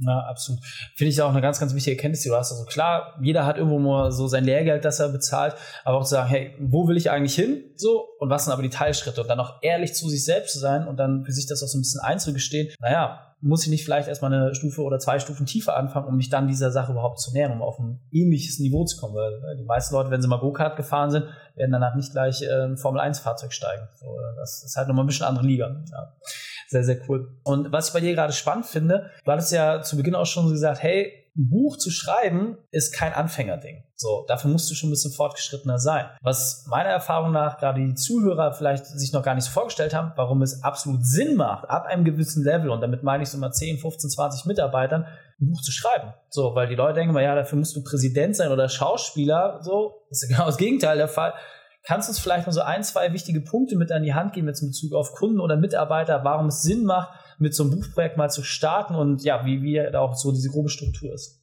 Na, 0.03 0.27
absolut. 0.29 0.63
Finde 0.97 1.11
ich 1.11 1.21
auch 1.21 1.31
eine 1.31 1.43
ganz, 1.43 1.61
ganz 1.61 1.75
wichtige 1.75 1.97
Erkenntnis, 1.97 2.23
die 2.23 2.31
du 2.31 2.35
hast. 2.35 2.51
Also 2.53 2.65
klar, 2.65 3.19
jeder 3.21 3.45
hat 3.45 3.59
irgendwo 3.59 3.79
mal 3.79 4.11
so 4.11 4.29
sein 4.29 4.45
Lehrgeld, 4.45 4.85
das 4.85 4.99
er 4.99 5.11
bezahlt, 5.11 5.55
aber 5.85 5.99
auch 5.99 6.05
zu 6.05 6.11
sagen, 6.11 6.29
hey, 6.29 6.55
wo 6.59 6.89
will 6.89 6.97
ich 6.97 7.11
eigentlich 7.11 7.35
hin? 7.35 7.65
So, 7.77 8.07
und 8.19 8.31
was 8.31 8.45
sind 8.45 8.53
aber 8.53 8.63
die 8.63 8.71
Teilschritte? 8.71 9.21
Und 9.21 9.29
dann 9.29 9.41
auch 9.41 9.63
ehrlich 9.63 9.95
zu 9.95 10.09
sich 10.09 10.25
selbst 10.25 10.55
zu 10.55 10.59
sein 10.59 10.89
und 10.89 10.97
dann 10.97 11.25
für 11.25 11.33
sich 11.33 11.47
das 11.47 11.63
auch 11.63 11.67
so 11.67 11.79
ein 11.79 11.83
bisschen 11.83 12.01
einzugestehen. 12.01 12.69
Naja, 12.81 13.31
muss 13.43 13.65
ich 13.65 13.71
nicht 13.71 13.85
vielleicht 13.85 14.09
erstmal 14.09 14.33
eine 14.33 14.55
Stufe 14.55 14.83
oder 14.83 14.99
zwei 14.99 15.19
Stufen 15.19 15.47
tiefer 15.47 15.77
anfangen, 15.77 16.07
um 16.07 16.17
mich 16.17 16.29
dann 16.29 16.47
dieser 16.47 16.71
Sache 16.71 16.93
überhaupt 16.93 17.21
zu 17.21 17.33
nähern, 17.33 17.53
um 17.53 17.63
auf 17.63 17.79
ein 17.79 18.01
ähnliches 18.11 18.59
Niveau 18.59 18.85
zu 18.85 18.99
kommen. 18.99 19.15
Weil 19.15 19.33
äh, 19.33 19.57
die 19.57 19.65
meisten 19.65 19.95
Leute, 19.95 20.11
wenn 20.11 20.21
sie 20.21 20.29
mal 20.29 20.41
Go-Kart 20.41 20.77
gefahren 20.77 21.11
sind, 21.11 21.27
werden 21.55 21.73
danach 21.73 21.95
nicht 21.95 22.13
gleich 22.13 22.43
äh, 22.43 22.65
ein 22.65 22.77
Formel-1-Fahrzeug 22.77 23.53
steigen. 23.53 23.89
So, 23.95 24.07
äh, 24.07 24.37
das 24.37 24.63
ist 24.65 24.77
halt 24.77 24.89
nochmal 24.89 25.05
ein 25.05 25.09
bisschen 25.09 25.27
andere 25.27 25.47
Liga. 25.47 25.83
Ja. 25.91 26.13
Sehr, 26.71 26.85
sehr 26.85 27.01
cool. 27.09 27.37
Und 27.43 27.73
was 27.73 27.89
ich 27.89 27.95
bei 27.95 28.01
dir 28.01 28.15
gerade 28.15 28.33
spannend 28.33 28.65
finde, 28.65 29.11
du 29.25 29.33
hattest 29.33 29.51
ja 29.51 29.83
zu 29.83 29.97
Beginn 29.97 30.15
auch 30.15 30.27
schon 30.27 30.49
gesagt, 30.49 30.81
hey, 30.81 31.21
ein 31.37 31.49
Buch 31.51 31.77
zu 31.77 31.91
schreiben 31.91 32.59
ist 32.71 32.95
kein 32.95 33.13
Anfängerding. 33.13 33.83
So, 33.97 34.25
dafür 34.29 34.51
musst 34.51 34.71
du 34.71 34.75
schon 34.75 34.89
ein 34.89 34.93
bisschen 34.93 35.13
fortgeschrittener 35.13 35.81
sein. 35.81 36.07
Was 36.23 36.67
meiner 36.69 36.91
Erfahrung 36.91 37.33
nach 37.33 37.59
gerade 37.59 37.81
die 37.81 37.95
Zuhörer 37.95 38.53
vielleicht 38.53 38.87
sich 38.87 39.13
noch 39.13 39.25
gar 39.25 39.35
nicht 39.35 39.45
so 39.45 39.51
vorgestellt 39.51 39.95
haben, 39.95 40.13
warum 40.15 40.43
es 40.43 40.63
absolut 40.63 41.05
Sinn 41.05 41.35
macht, 41.35 41.69
ab 41.69 41.87
einem 41.87 42.05
gewissen 42.05 42.45
Level, 42.45 42.71
und 42.71 42.81
damit 42.81 43.03
meine 43.03 43.25
ich 43.25 43.31
so 43.31 43.39
mal 43.39 43.53
10, 43.53 43.79
15, 43.79 44.11
20 44.11 44.47
Mitarbeitern, 44.47 45.07
ein 45.41 45.51
Buch 45.51 45.61
zu 45.63 45.73
schreiben. 45.73 46.15
So, 46.29 46.55
weil 46.55 46.69
die 46.69 46.77
Leute 46.77 46.95
denken 46.95 47.15
mal, 47.15 47.23
ja, 47.23 47.35
dafür 47.35 47.59
musst 47.59 47.75
du 47.75 47.83
Präsident 47.83 48.37
sein 48.37 48.53
oder 48.53 48.69
Schauspieler. 48.69 49.59
So, 49.63 50.05
das 50.09 50.23
ist 50.23 50.29
genau 50.35 50.47
das 50.47 50.57
Gegenteil 50.57 50.99
der 50.99 51.09
Fall. 51.09 51.35
Kannst 51.83 52.09
du 52.09 52.11
uns 52.11 52.19
vielleicht 52.19 52.47
mal 52.47 52.53
so 52.53 52.61
ein, 52.61 52.83
zwei 52.83 53.13
wichtige 53.13 53.41
Punkte 53.41 53.77
mit 53.77 53.91
an 53.91 54.03
die 54.03 54.13
Hand 54.13 54.35
geben, 54.35 54.49
jetzt 54.49 54.63
in 54.63 54.69
Bezug 54.69 54.93
auf 54.93 55.13
Kunden 55.13 55.41
oder 55.41 55.57
Mitarbeiter, 55.57 56.25
warum 56.25 56.47
es 56.47 56.63
Sinn 56.63 56.85
macht, 56.85 57.11
mit 57.39 57.55
so 57.55 57.65
einem 57.65 57.73
Buchprojekt 57.73 58.19
mal 58.19 58.29
zu 58.29 58.43
starten 58.43 58.95
und 58.95 59.25
ja, 59.25 59.47
wie, 59.47 59.63
wie 59.63 59.77
da 59.91 60.01
auch 60.01 60.15
so 60.15 60.31
diese 60.31 60.51
grobe 60.51 60.69
Struktur 60.69 61.13
ist? 61.15 61.43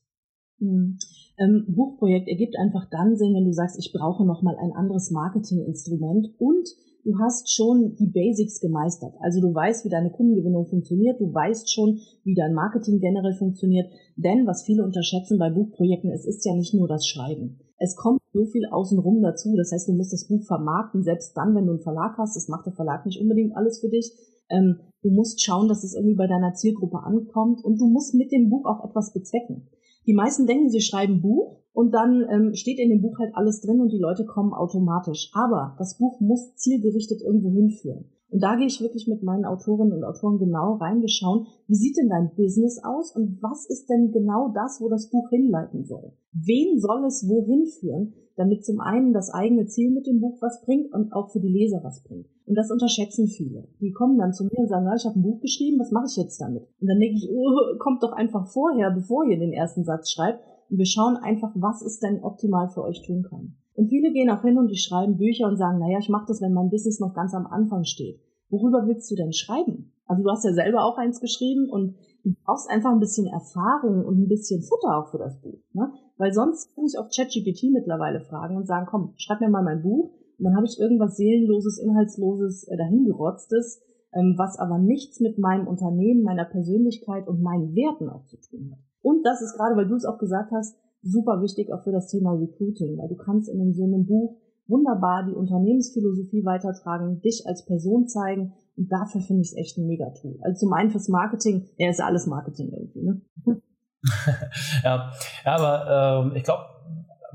Mhm. 0.60 1.00
Ähm, 1.40 1.66
Buchprojekt 1.70 2.28
ergibt 2.28 2.56
einfach 2.58 2.88
dann 2.90 3.16
Sinn, 3.16 3.34
wenn 3.36 3.46
du 3.46 3.54
sagst, 3.54 3.78
ich 3.80 3.94
brauche 3.94 4.26
nochmal 4.26 4.56
ein 4.58 4.74
anderes 4.74 5.12
Marketinginstrument 5.12 6.30
und 6.40 6.68
du 7.04 7.18
hast 7.20 7.52
schon 7.54 7.96
die 7.96 8.08
Basics 8.08 8.60
gemeistert. 8.60 9.14
Also 9.22 9.42
du 9.42 9.54
weißt, 9.54 9.86
wie 9.86 9.90
deine 9.90 10.12
Kundengewinnung 10.12 10.68
funktioniert, 10.68 11.20
du 11.20 11.34
weißt 11.34 11.72
schon, 11.72 12.00
wie 12.24 12.36
dein 12.36 12.54
Marketing 12.54 13.00
generell 13.00 13.36
funktioniert. 13.36 13.88
Denn 14.16 14.46
was 14.46 14.64
viele 14.64 14.84
unterschätzen 14.84 15.38
bei 15.40 15.50
Buchprojekten, 15.50 16.12
es 16.12 16.26
ist 16.26 16.46
ja 16.46 16.54
nicht 16.54 16.74
nur 16.74 16.88
das 16.88 17.08
Schreiben. 17.08 17.60
Es 17.78 17.96
kommt 17.96 18.22
so 18.34 18.46
viel 18.46 18.66
außenrum 18.66 19.22
dazu. 19.22 19.56
Das 19.56 19.72
heißt, 19.72 19.88
du 19.88 19.94
musst 19.94 20.14
das 20.14 20.28
Buch 20.28 20.44
vermarkten, 20.44 21.04
selbst 21.04 21.36
dann, 21.38 21.56
wenn 21.56 21.66
du 21.66 21.74
einen 21.74 21.82
Verlag 21.82 22.18
hast. 22.18 22.36
Das 22.36 22.48
macht 22.48 22.66
der 22.66 22.74
Verlag 22.74 23.06
nicht 23.06 23.22
unbedingt 23.22 23.56
alles 23.56 23.80
für 23.80 23.90
dich. 23.90 24.12
Ähm, 24.50 24.80
du 25.02 25.10
musst 25.10 25.44
schauen, 25.44 25.68
dass 25.68 25.84
es 25.84 25.94
irgendwie 25.94 26.16
bei 26.16 26.28
deiner 26.28 26.54
Zielgruppe 26.54 27.00
ankommt 27.00 27.64
und 27.64 27.80
du 27.80 27.88
musst 27.88 28.16
mit 28.16 28.32
dem 28.32 28.50
Buch 28.50 28.66
auch 28.66 28.84
etwas 28.90 29.14
bezwecken. 29.14 29.68
Die 30.06 30.14
meisten 30.14 30.48
denken, 30.48 30.70
sie 30.70 30.82
schreiben 30.82 31.22
Buch 31.22 31.60
und 31.74 31.94
dann 31.94 32.26
ähm, 32.32 32.56
steht 32.56 32.80
in 32.80 32.90
dem 32.90 33.02
Buch 33.02 33.20
halt 33.20 33.36
alles 33.36 33.62
drin 33.62 33.82
und 33.82 33.92
die 33.92 34.00
Leute 34.00 34.26
kommen 34.26 34.54
automatisch. 34.54 35.30
Aber 35.34 35.76
das 35.78 35.98
Buch 35.98 36.20
muss 36.20 36.56
zielgerichtet 36.56 37.22
irgendwo 37.22 37.52
hinführen. 37.52 38.06
Und 38.30 38.44
da 38.44 38.56
gehe 38.56 38.68
ich 38.68 38.82
wirklich 38.82 39.08
mit 39.08 39.24
meinen 39.24 39.46
Autorinnen 39.46 39.94
und 39.94 40.04
Autoren 40.04 40.38
genau 40.38 40.76
reingeschaut, 40.76 41.48
wie 41.68 41.76
sieht 41.76 41.98
denn 41.98 42.10
dein 42.10 42.36
Business 42.36 42.82
aus 42.84 43.16
und 43.16 43.42
was 43.42 43.70
ist 43.70 43.88
denn 43.88 44.12
genau 44.12 44.52
das, 44.54 44.82
wo 44.82 44.90
das 44.90 45.10
Buch 45.10 45.30
hinleiten 45.30 45.86
soll? 45.86 46.12
Wen 46.34 46.80
soll 46.80 47.06
es 47.06 47.28
wohin 47.28 47.66
führen, 47.66 48.14
damit 48.36 48.66
zum 48.66 48.82
einen 48.82 49.14
das 49.14 49.34
eigene 49.34 49.66
Ziel 49.66 49.92
mit 49.92 50.08
dem 50.08 50.20
Buch 50.20 50.38
was 50.42 50.62
bringt 50.66 50.94
und 50.94 51.14
auch 51.14 51.32
für 51.32 51.40
die 51.40 51.48
Leser 51.48 51.80
was 51.84 52.04
bringt. 52.04 52.28
Und 52.46 52.56
das 52.56 52.70
unterschätzen 52.70 53.28
viele. 53.28 53.68
Die 53.82 53.92
kommen 53.92 54.18
dann 54.18 54.34
zu 54.34 54.44
mir 54.44 54.60
und 54.60 54.70
sagen, 54.70 54.86
ja, 54.86 54.96
ich 54.96 55.06
habe 55.06 55.20
ein 55.20 55.24
Buch 55.24 55.42
geschrieben, 55.42 55.80
was 55.80 55.92
mache 55.92 56.06
ich 56.08 56.18
jetzt 56.18 56.40
damit? 56.40 56.64
Und 56.80 56.88
dann 56.88 57.00
denke 57.00 57.18
ich, 57.18 57.30
oh, 57.32 57.78
kommt 57.80 58.04
doch 58.04 58.12
einfach 58.12 58.48
vorher, 58.48 58.92
bevor 58.92 59.26
ihr 59.26 59.40
den 59.40 59.54
ersten 59.54 59.84
Satz 59.84 60.12
schreibt. 60.12 60.44
Und 60.70 60.78
wir 60.78 60.86
schauen 60.86 61.18
einfach, 61.18 61.52
was 61.56 61.82
es 61.82 62.00
denn 62.00 62.24
optimal 62.24 62.70
für 62.70 62.84
euch 62.84 63.02
tun 63.06 63.24
kann. 63.24 63.56
Und 63.74 63.90
viele 63.90 64.12
gehen 64.12 64.30
auch 64.30 64.42
hin 64.42 64.58
und 64.58 64.70
die 64.70 64.78
schreiben 64.78 65.18
Bücher 65.18 65.48
und 65.48 65.58
sagen, 65.58 65.80
naja, 65.80 66.00
ich 66.00 66.10
mache 66.10 66.26
das, 66.28 66.42
wenn 66.42 66.54
mein 66.54 66.70
Business 66.70 67.00
noch 67.00 67.14
ganz 67.14 67.34
am 67.34 67.48
Anfang 67.48 67.84
steht. 67.84 68.20
Worüber 68.50 68.88
willst 68.88 69.10
du 69.12 69.16
denn 69.16 69.34
schreiben? 69.34 69.94
Also 70.06 70.24
du 70.24 70.30
hast 70.30 70.46
ja 70.46 70.54
selber 70.54 70.86
auch 70.86 70.98
eins 70.98 71.20
geschrieben 71.20 71.70
und 71.70 71.96
du 72.24 72.34
brauchst 72.46 72.70
einfach 72.70 72.92
ein 72.92 73.00
bisschen 73.00 73.28
Erfahrung 73.28 74.06
und 74.06 74.22
ein 74.22 74.28
bisschen 74.28 74.62
Futter 74.62 74.98
auch 74.98 75.12
für 75.12 75.18
das 75.18 75.40
Buch. 75.42 75.60
Ne? 75.74 75.92
Weil 76.18 76.34
sonst 76.34 76.74
kann 76.74 76.86
ich 76.86 76.98
auch 76.98 77.10
ChatGPT 77.10 77.72
mittlerweile 77.72 78.22
fragen 78.22 78.56
und 78.56 78.68
sagen, 78.68 78.88
komm, 78.90 79.14
schreib 79.18 79.42
mir 79.42 79.50
mal 79.50 79.64
mein 79.64 79.82
Buch. 79.82 80.12
Und 80.38 80.46
dann 80.46 80.56
habe 80.56 80.66
ich 80.66 80.80
irgendwas 80.80 81.18
seelenloses, 81.18 81.80
inhaltsloses, 81.80 82.68
äh, 82.68 82.78
dahingerotztes, 82.78 83.82
ähm, 84.14 84.36
was 84.38 84.58
aber 84.58 84.78
nichts 84.78 85.20
mit 85.20 85.38
meinem 85.38 85.68
Unternehmen, 85.68 86.24
meiner 86.24 86.46
Persönlichkeit 86.46 87.28
und 87.28 87.42
meinen 87.42 87.76
Werten 87.76 88.10
auch 88.10 88.26
zu 88.26 88.38
tun 88.38 88.72
hat. 88.72 88.80
Und 89.02 89.26
das 89.26 89.42
ist 89.42 89.56
gerade, 89.56 89.76
weil 89.76 89.88
du 89.88 89.96
es 89.96 90.06
auch 90.06 90.18
gesagt 90.18 90.52
hast, 90.52 90.78
super 91.02 91.42
wichtig 91.42 91.72
auch 91.74 91.84
für 91.84 91.92
das 91.92 92.08
Thema 92.08 92.34
Recruiting, 92.34 92.98
weil 92.98 93.10
du 93.10 93.16
kannst 93.16 93.50
in 93.50 93.74
so 93.74 93.84
einem 93.84 94.06
Buch 94.06 94.38
wunderbar 94.68 95.26
die 95.26 95.34
Unternehmensphilosophie 95.34 96.46
weitertragen, 96.46 97.22
dich 97.22 97.44
als 97.46 97.66
Person 97.66 98.08
zeigen 98.08 98.54
und 98.76 98.92
dafür 98.92 99.22
finde 99.22 99.42
ich 99.42 99.50
es 99.50 99.58
echt 99.58 99.78
ein 99.78 99.88
Mega-Tool. 99.88 100.38
Also 100.42 100.66
zum 100.66 100.74
einen 100.74 100.92
fürs 100.92 101.08
Marketing, 101.08 101.68
ja, 101.78 101.90
ist 101.90 102.02
alles 102.02 102.28
Marketing 102.28 102.72
irgendwie, 102.72 103.04
ne? 103.04 103.22
ja. 104.84 105.12
ja, 105.46 105.56
aber 105.56 106.26
ähm, 106.28 106.36
ich 106.36 106.44
glaube, 106.44 106.64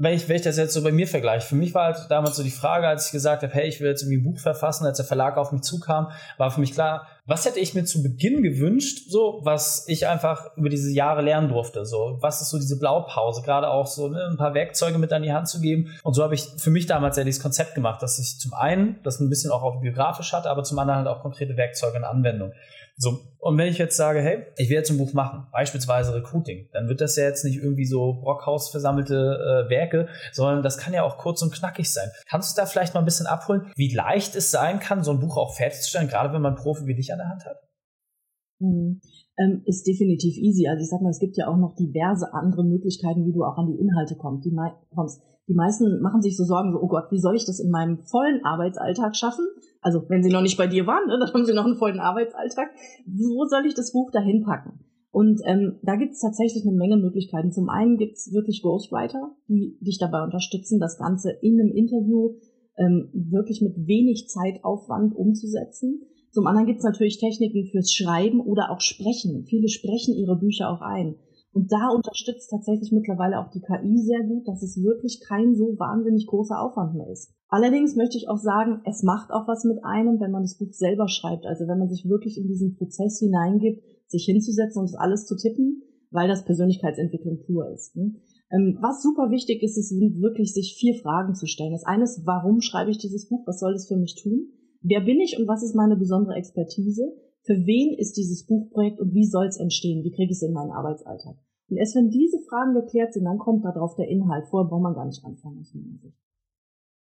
wenn 0.02 0.14
ich, 0.14 0.28
wenn 0.28 0.34
ich 0.34 0.42
das 0.42 0.56
jetzt 0.56 0.74
so 0.74 0.82
bei 0.82 0.90
mir 0.90 1.06
vergleiche, 1.06 1.46
für 1.46 1.54
mich 1.54 1.74
war 1.74 1.84
halt 1.84 2.10
damals 2.10 2.34
so 2.34 2.42
die 2.42 2.50
Frage, 2.50 2.88
als 2.88 3.06
ich 3.06 3.12
gesagt 3.12 3.44
habe, 3.44 3.54
hey, 3.54 3.68
ich 3.68 3.80
will 3.80 3.88
jetzt 3.88 4.02
irgendwie 4.02 4.18
ein 4.18 4.24
Buch 4.24 4.40
verfassen, 4.40 4.84
als 4.84 4.96
der 4.96 5.06
Verlag 5.06 5.36
auf 5.36 5.52
mich 5.52 5.62
zukam, 5.62 6.10
war 6.38 6.50
für 6.50 6.58
mich 6.58 6.72
klar, 6.72 7.06
was 7.24 7.46
hätte 7.46 7.60
ich 7.60 7.72
mir 7.74 7.84
zu 7.84 8.02
Beginn 8.02 8.42
gewünscht, 8.42 9.08
so, 9.08 9.38
was 9.44 9.84
ich 9.86 10.08
einfach 10.08 10.56
über 10.56 10.68
diese 10.68 10.90
Jahre 10.90 11.22
lernen 11.22 11.48
durfte, 11.48 11.86
so, 11.86 12.18
was 12.20 12.42
ist 12.42 12.50
so 12.50 12.58
diese 12.58 12.80
Blaupause, 12.80 13.42
gerade 13.42 13.68
auch 13.68 13.86
so 13.86 14.08
ne, 14.08 14.26
ein 14.28 14.36
paar 14.36 14.54
Werkzeuge 14.54 14.98
mit 14.98 15.12
an 15.12 15.22
die 15.22 15.32
Hand 15.32 15.46
zu 15.48 15.60
geben. 15.60 15.92
Und 16.02 16.14
so 16.14 16.24
habe 16.24 16.34
ich 16.34 16.48
für 16.56 16.70
mich 16.70 16.86
damals 16.86 17.16
ja 17.16 17.22
dieses 17.22 17.40
Konzept 17.40 17.76
gemacht, 17.76 18.02
dass 18.02 18.18
ich 18.18 18.40
zum 18.40 18.54
einen 18.54 18.98
das 19.04 19.20
ein 19.20 19.28
bisschen 19.28 19.52
auch 19.52 19.62
autobiografisch 19.62 20.32
hatte, 20.32 20.50
aber 20.50 20.64
zum 20.64 20.80
anderen 20.80 20.98
halt 20.98 21.06
auch 21.06 21.22
konkrete 21.22 21.56
Werkzeuge 21.56 21.96
in 21.96 22.02
Anwendung. 22.02 22.52
So, 22.96 23.20
und 23.38 23.58
wenn 23.58 23.68
ich 23.68 23.78
jetzt 23.78 23.96
sage, 23.96 24.20
hey, 24.20 24.46
ich 24.56 24.68
will 24.68 24.76
jetzt 24.76 24.90
ein 24.90 24.98
Buch 24.98 25.12
machen, 25.12 25.46
beispielsweise 25.50 26.14
Recruiting, 26.14 26.68
dann 26.72 26.88
wird 26.88 27.00
das 27.00 27.16
ja 27.16 27.24
jetzt 27.24 27.44
nicht 27.44 27.56
irgendwie 27.56 27.86
so 27.86 28.20
Brockhaus 28.20 28.70
versammelte 28.70 29.66
äh, 29.66 29.70
Werke, 29.70 30.08
sondern 30.32 30.62
das 30.62 30.78
kann 30.78 30.94
ja 30.94 31.02
auch 31.02 31.18
kurz 31.18 31.42
und 31.42 31.52
knackig 31.52 31.92
sein. 31.92 32.10
Kannst 32.28 32.56
du 32.56 32.60
da 32.60 32.66
vielleicht 32.66 32.94
mal 32.94 33.00
ein 33.00 33.06
bisschen 33.06 33.26
abholen, 33.26 33.72
wie 33.74 33.94
leicht 33.94 34.36
es 34.36 34.50
sein 34.50 34.78
kann, 34.78 35.02
so 35.02 35.10
ein 35.10 35.20
Buch 35.20 35.36
auch 35.36 35.56
fertigzustellen, 35.56 36.08
gerade 36.08 36.32
wenn 36.32 36.42
man 36.42 36.54
Profi 36.54 36.86
wie 36.86 36.94
dich 36.94 37.12
an 37.12 37.18
der 37.18 37.28
Hand 37.28 37.44
hat? 37.46 37.56
Mhm. 38.60 39.00
Ähm, 39.38 39.62
ist 39.64 39.86
definitiv 39.86 40.36
easy. 40.36 40.68
Also 40.68 40.82
ich 40.82 40.90
sag 40.90 41.00
mal, 41.00 41.10
es 41.10 41.18
gibt 41.18 41.36
ja 41.36 41.48
auch 41.48 41.56
noch 41.56 41.74
diverse 41.74 42.34
andere 42.34 42.64
Möglichkeiten, 42.64 43.24
wie 43.24 43.32
du 43.32 43.44
auch 43.44 43.56
an 43.56 43.66
die 43.66 43.80
Inhalte 43.80 44.14
kommst. 44.16 44.44
Die, 44.44 44.54
kommst. 44.94 45.22
die 45.48 45.54
meisten 45.54 46.00
machen 46.02 46.20
sich 46.20 46.36
so 46.36 46.44
Sorgen, 46.44 46.72
so, 46.72 46.80
oh 46.80 46.88
Gott, 46.88 47.10
wie 47.10 47.18
soll 47.18 47.34
ich 47.34 47.46
das 47.46 47.58
in 47.58 47.70
meinem 47.70 47.98
vollen 48.04 48.44
Arbeitsalltag 48.44 49.16
schaffen? 49.16 49.46
Also 49.80 50.04
wenn 50.08 50.22
sie 50.22 50.30
noch 50.30 50.42
nicht 50.42 50.58
bei 50.58 50.66
dir 50.66 50.86
waren, 50.86 51.06
ne, 51.08 51.18
dann 51.18 51.32
haben 51.32 51.46
sie 51.46 51.54
noch 51.54 51.64
einen 51.64 51.76
vollen 51.76 51.98
Arbeitsalltag. 51.98 52.68
Wo 53.06 53.46
soll 53.46 53.64
ich 53.66 53.74
das 53.74 53.92
Buch 53.92 54.10
dahin 54.10 54.44
packen? 54.44 54.80
Und 55.12 55.42
ähm, 55.44 55.78
da 55.82 55.96
gibt 55.96 56.12
es 56.12 56.20
tatsächlich 56.20 56.64
eine 56.66 56.76
Menge 56.76 56.96
Möglichkeiten. 56.96 57.52
Zum 57.52 57.68
einen 57.68 57.98
gibt 57.98 58.16
es 58.16 58.32
wirklich 58.32 58.62
Ghostwriter, 58.62 59.36
die 59.46 59.78
dich 59.80 59.98
dabei 59.98 60.24
unterstützen, 60.24 60.80
das 60.80 60.98
Ganze 60.98 61.30
in 61.42 61.60
einem 61.60 61.70
Interview 61.70 62.36
ähm, 62.78 63.10
wirklich 63.12 63.60
mit 63.60 63.76
wenig 63.86 64.28
Zeitaufwand 64.28 65.14
umzusetzen. 65.14 66.00
Zum 66.32 66.46
anderen 66.46 66.66
gibt 66.66 66.78
es 66.78 66.84
natürlich 66.84 67.18
Techniken 67.18 67.66
fürs 67.70 67.92
Schreiben 67.92 68.40
oder 68.40 68.70
auch 68.70 68.80
Sprechen. 68.80 69.44
Viele 69.44 69.68
sprechen 69.68 70.14
ihre 70.14 70.36
Bücher 70.36 70.70
auch 70.70 70.80
ein. 70.80 71.16
Und 71.52 71.70
da 71.70 71.90
unterstützt 71.94 72.48
tatsächlich 72.50 72.90
mittlerweile 72.90 73.38
auch 73.38 73.50
die 73.50 73.60
KI 73.60 73.98
sehr 73.98 74.24
gut, 74.26 74.48
dass 74.48 74.62
es 74.62 74.82
wirklich 74.82 75.20
kein 75.20 75.54
so 75.54 75.78
wahnsinnig 75.78 76.26
großer 76.26 76.58
Aufwand 76.58 76.94
mehr 76.94 77.10
ist. 77.10 77.30
Allerdings 77.48 77.94
möchte 77.94 78.16
ich 78.16 78.30
auch 78.30 78.38
sagen, 78.38 78.80
es 78.86 79.02
macht 79.02 79.30
auch 79.30 79.46
was 79.46 79.64
mit 79.64 79.84
einem, 79.84 80.18
wenn 80.20 80.30
man 80.30 80.40
das 80.40 80.56
Buch 80.56 80.72
selber 80.72 81.08
schreibt. 81.08 81.44
Also 81.44 81.68
wenn 81.68 81.78
man 81.78 81.90
sich 81.90 82.08
wirklich 82.08 82.38
in 82.38 82.48
diesen 82.48 82.76
Prozess 82.76 83.18
hineingibt, 83.18 83.84
sich 84.06 84.24
hinzusetzen 84.24 84.80
und 84.80 84.90
das 84.90 84.98
alles 84.98 85.26
zu 85.26 85.36
tippen, 85.36 85.82
weil 86.10 86.28
das 86.28 86.46
Persönlichkeitsentwicklung 86.46 87.40
pur 87.44 87.68
ist. 87.68 87.94
Ne? 87.96 88.14
Ähm, 88.50 88.78
was 88.80 89.02
super 89.02 89.30
wichtig 89.30 89.62
ist, 89.62 89.76
ist 89.76 89.92
wirklich 89.92 90.54
sich 90.54 90.76
vier 90.78 90.94
Fragen 90.94 91.34
zu 91.34 91.46
stellen. 91.46 91.72
Das 91.72 91.84
eine 91.84 92.04
ist, 92.04 92.22
warum 92.24 92.62
schreibe 92.62 92.90
ich 92.90 92.96
dieses 92.96 93.28
Buch? 93.28 93.46
Was 93.46 93.60
soll 93.60 93.74
es 93.74 93.86
für 93.86 93.96
mich 93.96 94.14
tun? 94.22 94.48
Wer 94.82 95.00
bin 95.00 95.20
ich 95.20 95.38
und 95.38 95.46
was 95.46 95.62
ist 95.62 95.74
meine 95.74 95.96
besondere 95.96 96.34
Expertise? 96.34 97.14
Für 97.44 97.54
wen 97.66 97.98
ist 97.98 98.16
dieses 98.16 98.46
Buchprojekt 98.46 99.00
und 99.00 99.14
wie 99.14 99.26
soll 99.26 99.46
es 99.46 99.58
entstehen? 99.58 100.04
Wie 100.04 100.10
kriege 100.10 100.30
ich 100.30 100.38
es 100.38 100.42
in 100.42 100.52
meinen 100.52 100.70
Arbeitsalltag? 100.70 101.36
Und 101.68 101.76
erst 101.76 101.96
wenn 101.96 102.10
diese 102.10 102.38
Fragen 102.40 102.74
geklärt 102.74 103.14
sind, 103.14 103.24
dann 103.24 103.38
kommt 103.38 103.64
darauf 103.64 103.94
der 103.94 104.08
Inhalt. 104.08 104.46
Vorher 104.48 104.68
braucht 104.68 104.82
man 104.82 104.94
gar 104.94 105.06
nicht 105.06 105.24
anfangen, 105.24 105.60
aus 105.60 105.72
meiner 105.74 105.98
Sicht. 105.98 106.16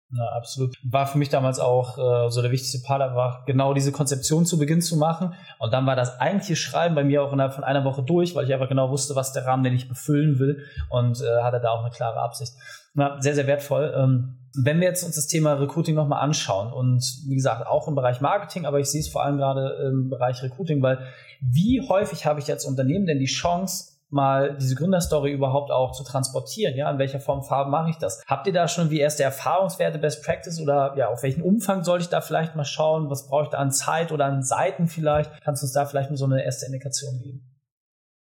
Ja, 0.09 0.23
absolut. 0.37 0.75
War 0.83 1.05
für 1.05 1.17
mich 1.17 1.27
damals 1.27 1.59
auch 1.59 1.97
äh, 1.97 2.29
so 2.31 2.41
der 2.41 2.51
wichtigste 2.51 2.79
Part, 2.79 3.01
einfach 3.01 3.45
genau 3.45 3.73
diese 3.73 3.91
Konzeption 3.91 4.45
zu 4.45 4.57
Beginn 4.57 4.81
zu 4.81 4.95
machen. 4.95 5.33
Und 5.59 5.73
dann 5.73 5.85
war 5.85 5.97
das 5.97 6.19
eigentliche 6.19 6.55
Schreiben 6.55 6.95
bei 6.95 7.03
mir 7.03 7.23
auch 7.23 7.33
innerhalb 7.33 7.53
von 7.53 7.65
einer 7.65 7.83
Woche 7.83 8.03
durch, 8.03 8.33
weil 8.33 8.45
ich 8.45 8.53
einfach 8.53 8.69
genau 8.69 8.89
wusste, 8.89 9.15
was 9.15 9.33
der 9.33 9.45
Rahmen, 9.45 9.63
den 9.63 9.73
ich 9.73 9.89
befüllen 9.89 10.39
will. 10.39 10.63
Und 10.89 11.21
äh, 11.21 11.43
hatte 11.43 11.59
da 11.59 11.71
auch 11.71 11.81
eine 11.81 11.93
klare 11.93 12.21
Absicht. 12.21 12.53
Ja, 12.95 13.17
sehr, 13.19 13.35
sehr 13.35 13.47
wertvoll. 13.47 13.93
Ähm, 13.97 14.37
wenn 14.55 14.79
wir 14.79 14.87
jetzt 14.87 15.03
uns 15.03 15.15
das 15.15 15.27
Thema 15.27 15.53
Recruiting 15.53 15.95
nochmal 15.95 16.23
anschauen 16.23 16.71
und 16.71 17.03
wie 17.27 17.35
gesagt, 17.35 17.67
auch 17.67 17.87
im 17.87 17.95
Bereich 17.95 18.21
Marketing, 18.21 18.65
aber 18.65 18.79
ich 18.79 18.87
sehe 18.87 19.01
es 19.01 19.09
vor 19.09 19.23
allem 19.23 19.37
gerade 19.37 19.91
im 19.91 20.09
Bereich 20.09 20.41
Recruiting, 20.41 20.81
weil 20.81 20.99
wie 21.41 21.85
häufig 21.87 22.25
habe 22.25 22.39
ich 22.39 22.49
als 22.49 22.65
Unternehmen 22.65 23.05
denn 23.05 23.19
die 23.19 23.25
Chance, 23.25 23.96
mal 24.09 24.57
diese 24.57 24.75
Gründerstory 24.75 25.31
überhaupt 25.31 25.71
auch 25.71 25.91
zu 25.91 26.03
transportieren? 26.03 26.75
Ja, 26.75 26.89
in 26.91 26.97
welcher 26.97 27.19
Form, 27.19 27.43
Farbe 27.43 27.69
mache 27.69 27.89
ich 27.89 27.97
das? 27.97 28.23
Habt 28.27 28.47
ihr 28.47 28.53
da 28.53 28.67
schon 28.67 28.89
wie 28.89 28.99
erste 28.99 29.23
Erfahrungswerte, 29.23 29.99
Best 29.99 30.23
Practice 30.23 30.61
oder 30.61 30.95
ja, 30.97 31.09
auf 31.09 31.23
welchen 31.23 31.41
Umfang 31.41 31.83
soll 31.83 31.99
ich 31.99 32.09
da 32.09 32.21
vielleicht 32.21 32.55
mal 32.55 32.65
schauen? 32.65 33.09
Was 33.09 33.27
brauche 33.27 33.43
ich 33.43 33.49
da 33.49 33.57
an 33.57 33.71
Zeit 33.71 34.11
oder 34.11 34.25
an 34.25 34.43
Seiten 34.43 34.87
vielleicht? 34.87 35.31
Kannst 35.41 35.61
du 35.61 35.65
uns 35.65 35.73
da 35.73 35.85
vielleicht 35.85 36.09
mal 36.09 36.17
so 36.17 36.25
eine 36.25 36.43
erste 36.43 36.65
Indikation 36.65 37.19
geben? 37.21 37.57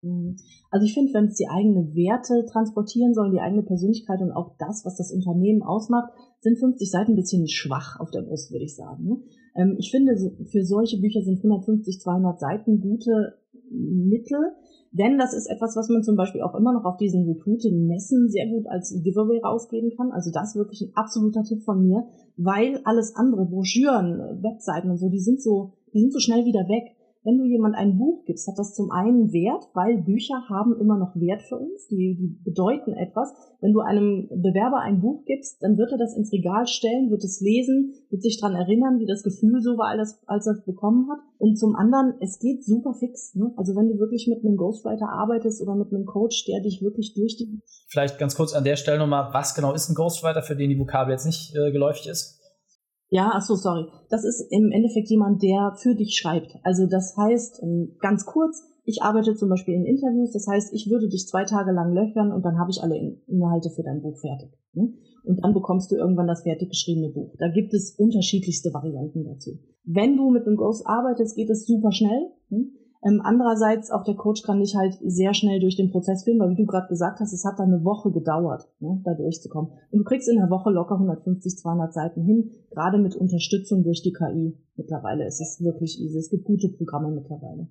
Mhm. 0.06 0.38
Also 0.72 0.86
ich 0.86 0.94
finde, 0.94 1.14
wenn 1.14 1.26
es 1.26 1.38
die 1.38 1.48
eigene 1.48 1.94
Werte 1.96 2.46
transportieren 2.52 3.14
sollen, 3.14 3.32
die 3.32 3.40
eigene 3.40 3.64
Persönlichkeit 3.64 4.22
und 4.22 4.32
auch 4.32 4.56
das, 4.60 4.84
was 4.86 4.98
das 4.98 5.12
Unternehmen 5.12 5.64
ausmacht, 5.64 6.12
sind 6.42 6.60
50 6.60 6.90
Seiten 6.90 7.12
ein 7.14 7.16
bisschen 7.16 7.48
schwach 7.48 8.00
auf 8.00 8.12
der 8.12 8.22
Brust, 8.22 8.52
würde 8.52 8.66
ich 8.66 8.76
sagen. 8.76 9.04
Ne? 9.06 9.18
Ähm, 9.56 9.76
ich 9.80 9.92
finde, 9.92 10.16
für 10.52 10.64
solche 10.64 11.00
Bücher 11.00 11.22
sind 11.22 11.38
150, 11.38 12.02
200 12.02 12.40
Seiten 12.40 12.82
gute 12.82 13.40
Mittel 13.72 14.54
denn 14.98 15.18
das 15.18 15.34
ist 15.34 15.48
etwas, 15.48 15.76
was 15.76 15.90
man 15.90 16.04
zum 16.04 16.16
Beispiel 16.16 16.42
auch 16.42 16.56
immer 16.56 16.72
noch 16.72 16.86
auf 16.86 16.96
diesen 16.96 17.28
Recruiting-Messen 17.28 18.30
sehr 18.30 18.48
gut 18.48 18.66
als 18.68 18.98
Giveaway 19.04 19.42
rausgeben 19.44 19.92
kann. 19.96 20.12
Also 20.12 20.32
das 20.32 20.56
wirklich 20.56 20.82
ein 20.82 20.96
absoluter 20.96 21.44
Tipp 21.44 21.64
von 21.64 21.82
mir, 21.82 22.06
weil 22.38 22.80
alles 22.86 23.16
andere, 23.16 23.46
Broschüren, 23.46 24.42
Webseiten 24.42 24.90
und 24.90 24.98
so, 24.98 25.10
die 25.10 25.20
sind 25.20 25.42
so, 25.42 25.74
die 25.94 26.00
sind 26.00 26.14
so 26.14 26.20
schnell 26.20 26.46
wieder 26.46 26.68
weg 26.70 26.95
wenn 27.26 27.40
du 27.40 27.46
jemand 27.46 27.76
ein 27.76 27.98
Buch 27.98 28.24
gibst, 28.26 28.48
hat 28.48 28.60
das 28.60 28.76
zum 28.76 28.92
einen 28.92 29.34
Wert, 29.34 29.68
weil 29.74 29.98
Bücher 29.98 30.48
haben 30.48 30.80
immer 30.80 30.98
noch 30.98 31.16
Wert 31.16 31.42
für 31.42 31.58
uns, 31.58 31.88
die, 31.88 32.16
die 32.16 32.40
bedeuten 32.46 32.94
etwas. 32.94 33.34
Wenn 33.62 33.74
du 33.74 33.80
einem 33.80 34.30
Bewerber 34.30 34.80
ein 34.80 35.02
Buch 35.02 35.26
gibst, 35.26 35.58
dann 35.62 35.76
wird 35.76 35.92
er 35.92 35.98
das 35.98 36.16
ins 36.16 36.32
Regal 36.32 36.68
stellen, 36.68 37.10
wird 37.10 37.24
es 37.24 37.42
lesen, 37.42 37.94
wird 38.12 38.22
sich 38.22 38.40
dran 38.40 38.54
erinnern, 38.54 39.00
wie 39.00 39.08
das 39.08 39.24
Gefühl 39.24 39.60
so 39.62 39.76
war, 39.76 39.88
als, 39.88 40.22
als 40.28 40.46
er 40.46 40.54
es 40.54 40.66
bekommen 40.66 41.10
hat. 41.10 41.18
Und 41.40 41.58
zum 41.58 41.76
anderen, 41.76 42.14
es 42.22 42.38
geht 42.38 42.64
super 42.64 42.94
fix. 42.94 43.34
Ne? 43.34 43.52
Also 43.58 43.76
wenn 43.76 43.90
du 43.90 43.98
wirklich 43.98 44.28
mit 44.28 44.46
einem 44.46 44.56
Ghostwriter 44.56 45.10
arbeitest 45.10 45.64
oder 45.64 45.76
mit 45.76 45.92
einem 45.92 46.06
Coach, 46.06 46.46
der 46.46 46.62
dich 46.62 46.84
wirklich 46.84 47.16
durch 47.16 47.38
die... 47.38 47.60
Vielleicht 47.88 48.20
ganz 48.20 48.36
kurz 48.36 48.54
an 48.54 48.64
der 48.64 48.76
Stelle 48.76 49.00
nochmal, 49.00 49.34
was 49.34 49.56
genau 49.56 49.74
ist 49.74 49.90
ein 49.90 49.96
Ghostwriter, 49.96 50.44
für 50.44 50.56
den 50.56 50.70
die 50.70 50.80
Vokabel 50.80 51.14
jetzt 51.14 51.26
nicht 51.26 51.56
äh, 51.56 51.72
geläufig 51.72 52.08
ist? 52.08 52.40
Ja, 53.16 53.32
ach 53.34 53.42
so, 53.42 53.56
sorry. 53.56 53.86
Das 54.10 54.26
ist 54.26 54.46
im 54.52 54.72
Endeffekt 54.74 55.10
jemand, 55.10 55.42
der 55.42 55.72
für 55.78 55.96
dich 55.96 56.18
schreibt. 56.18 56.58
Also 56.64 56.86
das 56.86 57.16
heißt, 57.16 57.64
ähm, 57.64 57.96
ganz 58.02 58.26
kurz, 58.26 58.62
ich 58.84 59.04
arbeite 59.04 59.36
zum 59.36 59.48
Beispiel 59.48 59.74
in 59.74 59.86
Interviews, 59.86 60.34
das 60.34 60.46
heißt, 60.48 60.74
ich 60.74 60.90
würde 60.90 61.08
dich 61.08 61.26
zwei 61.26 61.46
Tage 61.46 61.72
lang 61.72 61.94
löchern 61.94 62.34
und 62.34 62.44
dann 62.44 62.60
habe 62.60 62.72
ich 62.72 62.84
alle 62.84 62.98
Inhalte 63.26 63.70
für 63.70 63.84
dein 63.84 64.02
Buch 64.02 64.20
fertig. 64.20 64.50
Ne? 64.74 64.92
Und 65.24 65.42
dann 65.42 65.54
bekommst 65.54 65.90
du 65.92 65.96
irgendwann 65.96 66.28
das 66.28 66.44
fertig 66.44 66.68
geschriebene 66.68 67.08
Buch. 67.08 67.34
Da 67.40 67.48
gibt 67.48 67.74
es 67.74 67.96
unterschiedlichste 67.98 68.74
Varianten 68.74 69.24
dazu. 69.24 69.60
Wenn 69.86 70.18
du 70.18 70.30
mit 70.30 70.46
einem 70.46 70.58
Ghost 70.58 70.86
arbeitest, 70.86 71.38
geht 71.38 71.50
es 71.50 71.66
super 71.66 71.94
schnell. 71.94 72.34
Ähm, 73.06 73.22
andererseits, 73.24 73.92
auch 73.92 74.04
der 74.04 74.16
Coach 74.16 74.42
kann 74.42 74.62
dich 74.62 74.76
halt 74.76 74.98
sehr 75.04 75.36
schnell 75.36 75.60
durch 75.60 75.76
den 75.76 75.92
Prozess 75.92 76.24
führen, 76.24 76.40
weil 76.40 76.50
wie 76.50 76.56
du 76.56 76.66
gerade 76.66 76.88
gesagt 76.88 77.20
hast, 77.20 77.34
es 77.34 77.46
hat 77.46 77.60
dann 77.60 77.72
eine 77.72 77.86
Woche 77.86 78.12
gedauert, 78.12 78.68
ne, 78.80 79.00
da 79.06 79.14
durchzukommen. 79.14 79.72
Und 79.92 80.00
du 80.00 80.04
kriegst 80.04 80.28
in 80.28 80.38
der 80.38 80.50
Woche 80.50 80.72
locker 80.72 80.96
150, 80.96 81.56
200 81.60 81.94
Seiten 81.94 82.24
hin, 82.24 82.50
gerade 82.72 82.98
mit 82.98 83.16
Unterstützung 83.16 83.84
durch 83.84 84.02
die 84.02 84.12
KI. 84.12 84.58
Mittlerweile 84.76 85.28
ist 85.28 85.40
es 85.40 85.64
wirklich 85.64 86.02
easy. 86.02 86.18
Es 86.18 86.32
gibt 86.32 86.46
gute 86.46 86.70
Programme 86.70 87.12
mittlerweile. 87.12 87.68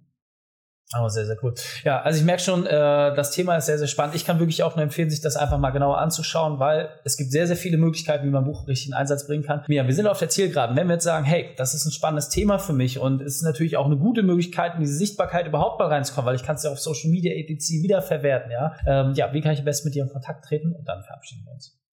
Oh, 0.97 1.09
sehr, 1.09 1.25
sehr 1.25 1.37
cool. 1.43 1.55
Ja, 1.83 2.03
also 2.03 2.19
ich 2.19 2.25
merke 2.25 2.43
schon, 2.43 2.67
äh, 2.67 2.71
das 2.71 3.31
Thema 3.31 3.57
ist 3.57 3.67
sehr, 3.67 3.79
sehr 3.79 3.87
spannend. 3.87 4.15
Ich 4.15 4.25
kann 4.25 4.39
wirklich 4.39 4.63
auch 4.63 4.77
nur 4.77 4.83
empfehlen, 4.83 5.11
sich 5.11 5.23
das 5.23 5.35
einfach 5.37 5.59
mal 5.59 5.71
genauer 5.71 5.99
anzuschauen, 5.99 6.61
weil 6.61 6.89
es 7.05 7.17
gibt 7.17 7.33
sehr, 7.33 7.47
sehr 7.47 7.57
viele 7.57 7.79
Möglichkeiten, 7.79 8.27
wie 8.27 8.31
man 8.31 8.45
Buch 8.45 8.69
richtig 8.69 8.89
in 8.89 8.95
Einsatz 8.95 9.27
bringen 9.27 9.43
kann. 9.43 9.65
Ja, 9.69 9.87
wir 9.87 9.95
sind 9.95 10.07
auf 10.07 10.19
der 10.19 10.29
Zielgeraden. 10.29 10.77
Wenn 10.77 10.87
wir 10.87 10.95
jetzt 10.95 11.05
sagen, 11.05 11.25
hey, 11.25 11.51
das 11.57 11.75
ist 11.75 11.87
ein 11.87 11.93
spannendes 11.93 12.29
Thema 12.29 12.59
für 12.59 12.75
mich 12.75 12.99
und 12.99 13.23
es 13.23 13.37
ist 13.37 13.43
natürlich 13.43 13.77
auch 13.77 13.87
eine 13.87 13.97
gute 13.97 14.23
Möglichkeit, 14.23 14.75
in 14.75 14.81
diese 14.81 14.95
Sichtbarkeit 14.95 15.47
überhaupt 15.47 15.81
mal 15.81 15.89
reinzukommen, 15.89 16.27
weil 16.27 16.37
ich 16.37 16.45
kann 16.45 16.57
es 16.57 16.63
ja 16.63 16.71
auf 16.71 16.79
Social 16.79 17.11
Media 17.11 17.33
etc. 17.35 17.83
wiederverwerten, 17.83 18.53
ja. 18.53 18.77
Ähm, 18.87 19.15
ja, 19.15 19.33
wie 19.33 19.41
kann 19.41 19.53
ich 19.53 19.61
am 19.61 19.65
besten 19.65 19.89
mit 19.89 19.95
dir 19.95 20.05
in 20.05 20.11
Kontakt 20.11 20.45
treten? 20.45 20.73
Und 20.73 20.87
dann 20.87 21.03
verabschieden 21.03 21.45
wir 21.45 21.53
uns 21.53 21.84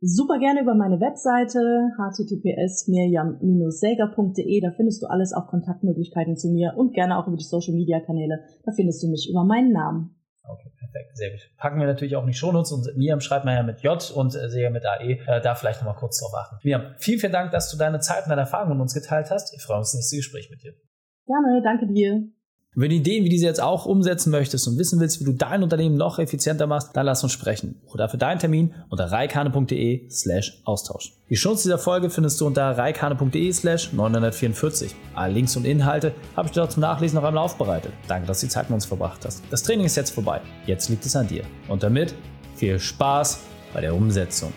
super 0.00 0.38
gerne 0.38 0.62
über 0.62 0.74
meine 0.74 1.00
Webseite 1.00 1.60
https 1.96 2.88
mirjam-säger.de. 2.88 4.60
Da 4.60 4.72
findest 4.76 5.02
du 5.02 5.06
alles, 5.06 5.32
auch 5.32 5.46
Kontaktmöglichkeiten 5.48 6.36
zu 6.36 6.48
mir 6.48 6.74
und 6.76 6.94
gerne 6.94 7.18
auch 7.18 7.26
über 7.26 7.36
die 7.36 7.44
Social 7.44 7.74
Media 7.74 8.00
Kanäle. 8.00 8.40
Da 8.64 8.72
findest 8.72 9.02
du 9.02 9.08
mich 9.08 9.28
über 9.30 9.44
meinen 9.44 9.72
Namen. 9.72 10.16
Okay, 10.42 10.70
perfekt, 10.78 11.16
sehr 11.16 11.30
gut. 11.30 11.40
Packen 11.58 11.78
wir 11.78 11.86
natürlich 11.86 12.16
auch 12.16 12.22
in 12.22 12.28
die 12.28 12.34
Shownotes 12.34 12.72
und 12.72 12.96
Miriam 12.96 13.20
schreibt 13.20 13.44
man 13.44 13.54
ja 13.54 13.62
mit 13.62 13.80
J 13.82 14.10
und 14.16 14.34
äh, 14.34 14.48
Säger 14.48 14.70
mit 14.70 14.84
AE. 14.84 15.18
Äh, 15.26 15.40
da 15.40 15.54
vielleicht 15.54 15.80
nochmal 15.80 15.96
kurz 15.96 16.18
drauf 16.18 16.32
achten. 16.34 16.56
Miriam, 16.64 16.94
vielen, 16.98 17.20
vielen 17.20 17.32
Dank, 17.32 17.52
dass 17.52 17.70
du 17.70 17.76
deine 17.76 18.00
Zeit 18.00 18.24
und 18.24 18.30
deine 18.30 18.42
Erfahrungen 18.42 18.72
mit 18.72 18.82
uns 18.82 18.94
geteilt 18.94 19.30
hast. 19.30 19.54
Ich 19.54 19.62
freue 19.62 19.78
uns 19.78 19.88
auf 19.88 19.92
das 19.92 19.94
nächste 19.96 20.16
Gespräch 20.16 20.50
mit 20.50 20.62
dir. 20.62 20.72
Gerne, 21.26 21.62
danke 21.62 21.86
dir. 21.86 22.39
Wenn 22.76 22.90
du 22.90 22.96
Ideen 22.96 23.24
wie 23.24 23.28
diese 23.28 23.46
jetzt 23.46 23.60
auch 23.60 23.84
umsetzen 23.84 24.30
möchtest 24.30 24.68
und 24.68 24.78
wissen 24.78 25.00
willst, 25.00 25.18
wie 25.18 25.24
du 25.24 25.32
dein 25.32 25.64
Unternehmen 25.64 25.96
noch 25.96 26.20
effizienter 26.20 26.68
machst, 26.68 26.90
dann 26.94 27.04
lass 27.04 27.20
uns 27.24 27.32
sprechen. 27.32 27.80
Oder 27.86 28.08
für 28.08 28.16
deinen 28.16 28.38
Termin 28.38 28.74
unter 28.88 29.06
reikane.de 29.06 30.08
slash 30.08 30.62
Austausch. 30.64 31.12
Die 31.28 31.34
Chance 31.34 31.64
dieser 31.64 31.78
Folge 31.78 32.10
findest 32.10 32.40
du 32.40 32.46
unter 32.46 32.70
reikane.de 32.78 33.52
slash 33.52 33.92
944. 33.92 34.94
Alle 35.16 35.34
Links 35.34 35.56
und 35.56 35.64
Inhalte 35.64 36.14
habe 36.36 36.46
ich 36.46 36.52
dir 36.52 36.68
zum 36.68 36.82
Nachlesen 36.82 37.16
noch 37.16 37.24
einmal 37.24 37.42
aufbereitet. 37.42 37.92
Danke, 38.06 38.28
dass 38.28 38.38
du 38.38 38.46
die 38.46 38.52
Zeit 38.52 38.70
mit 38.70 38.74
uns 38.74 38.86
verbracht 38.86 39.24
hast. 39.24 39.42
Das 39.50 39.64
Training 39.64 39.86
ist 39.86 39.96
jetzt 39.96 40.10
vorbei. 40.10 40.40
Jetzt 40.66 40.88
liegt 40.88 41.04
es 41.04 41.16
an 41.16 41.26
dir. 41.26 41.42
Und 41.66 41.82
damit 41.82 42.14
viel 42.54 42.78
Spaß 42.78 43.40
bei 43.74 43.80
der 43.80 43.96
Umsetzung. 43.96 44.52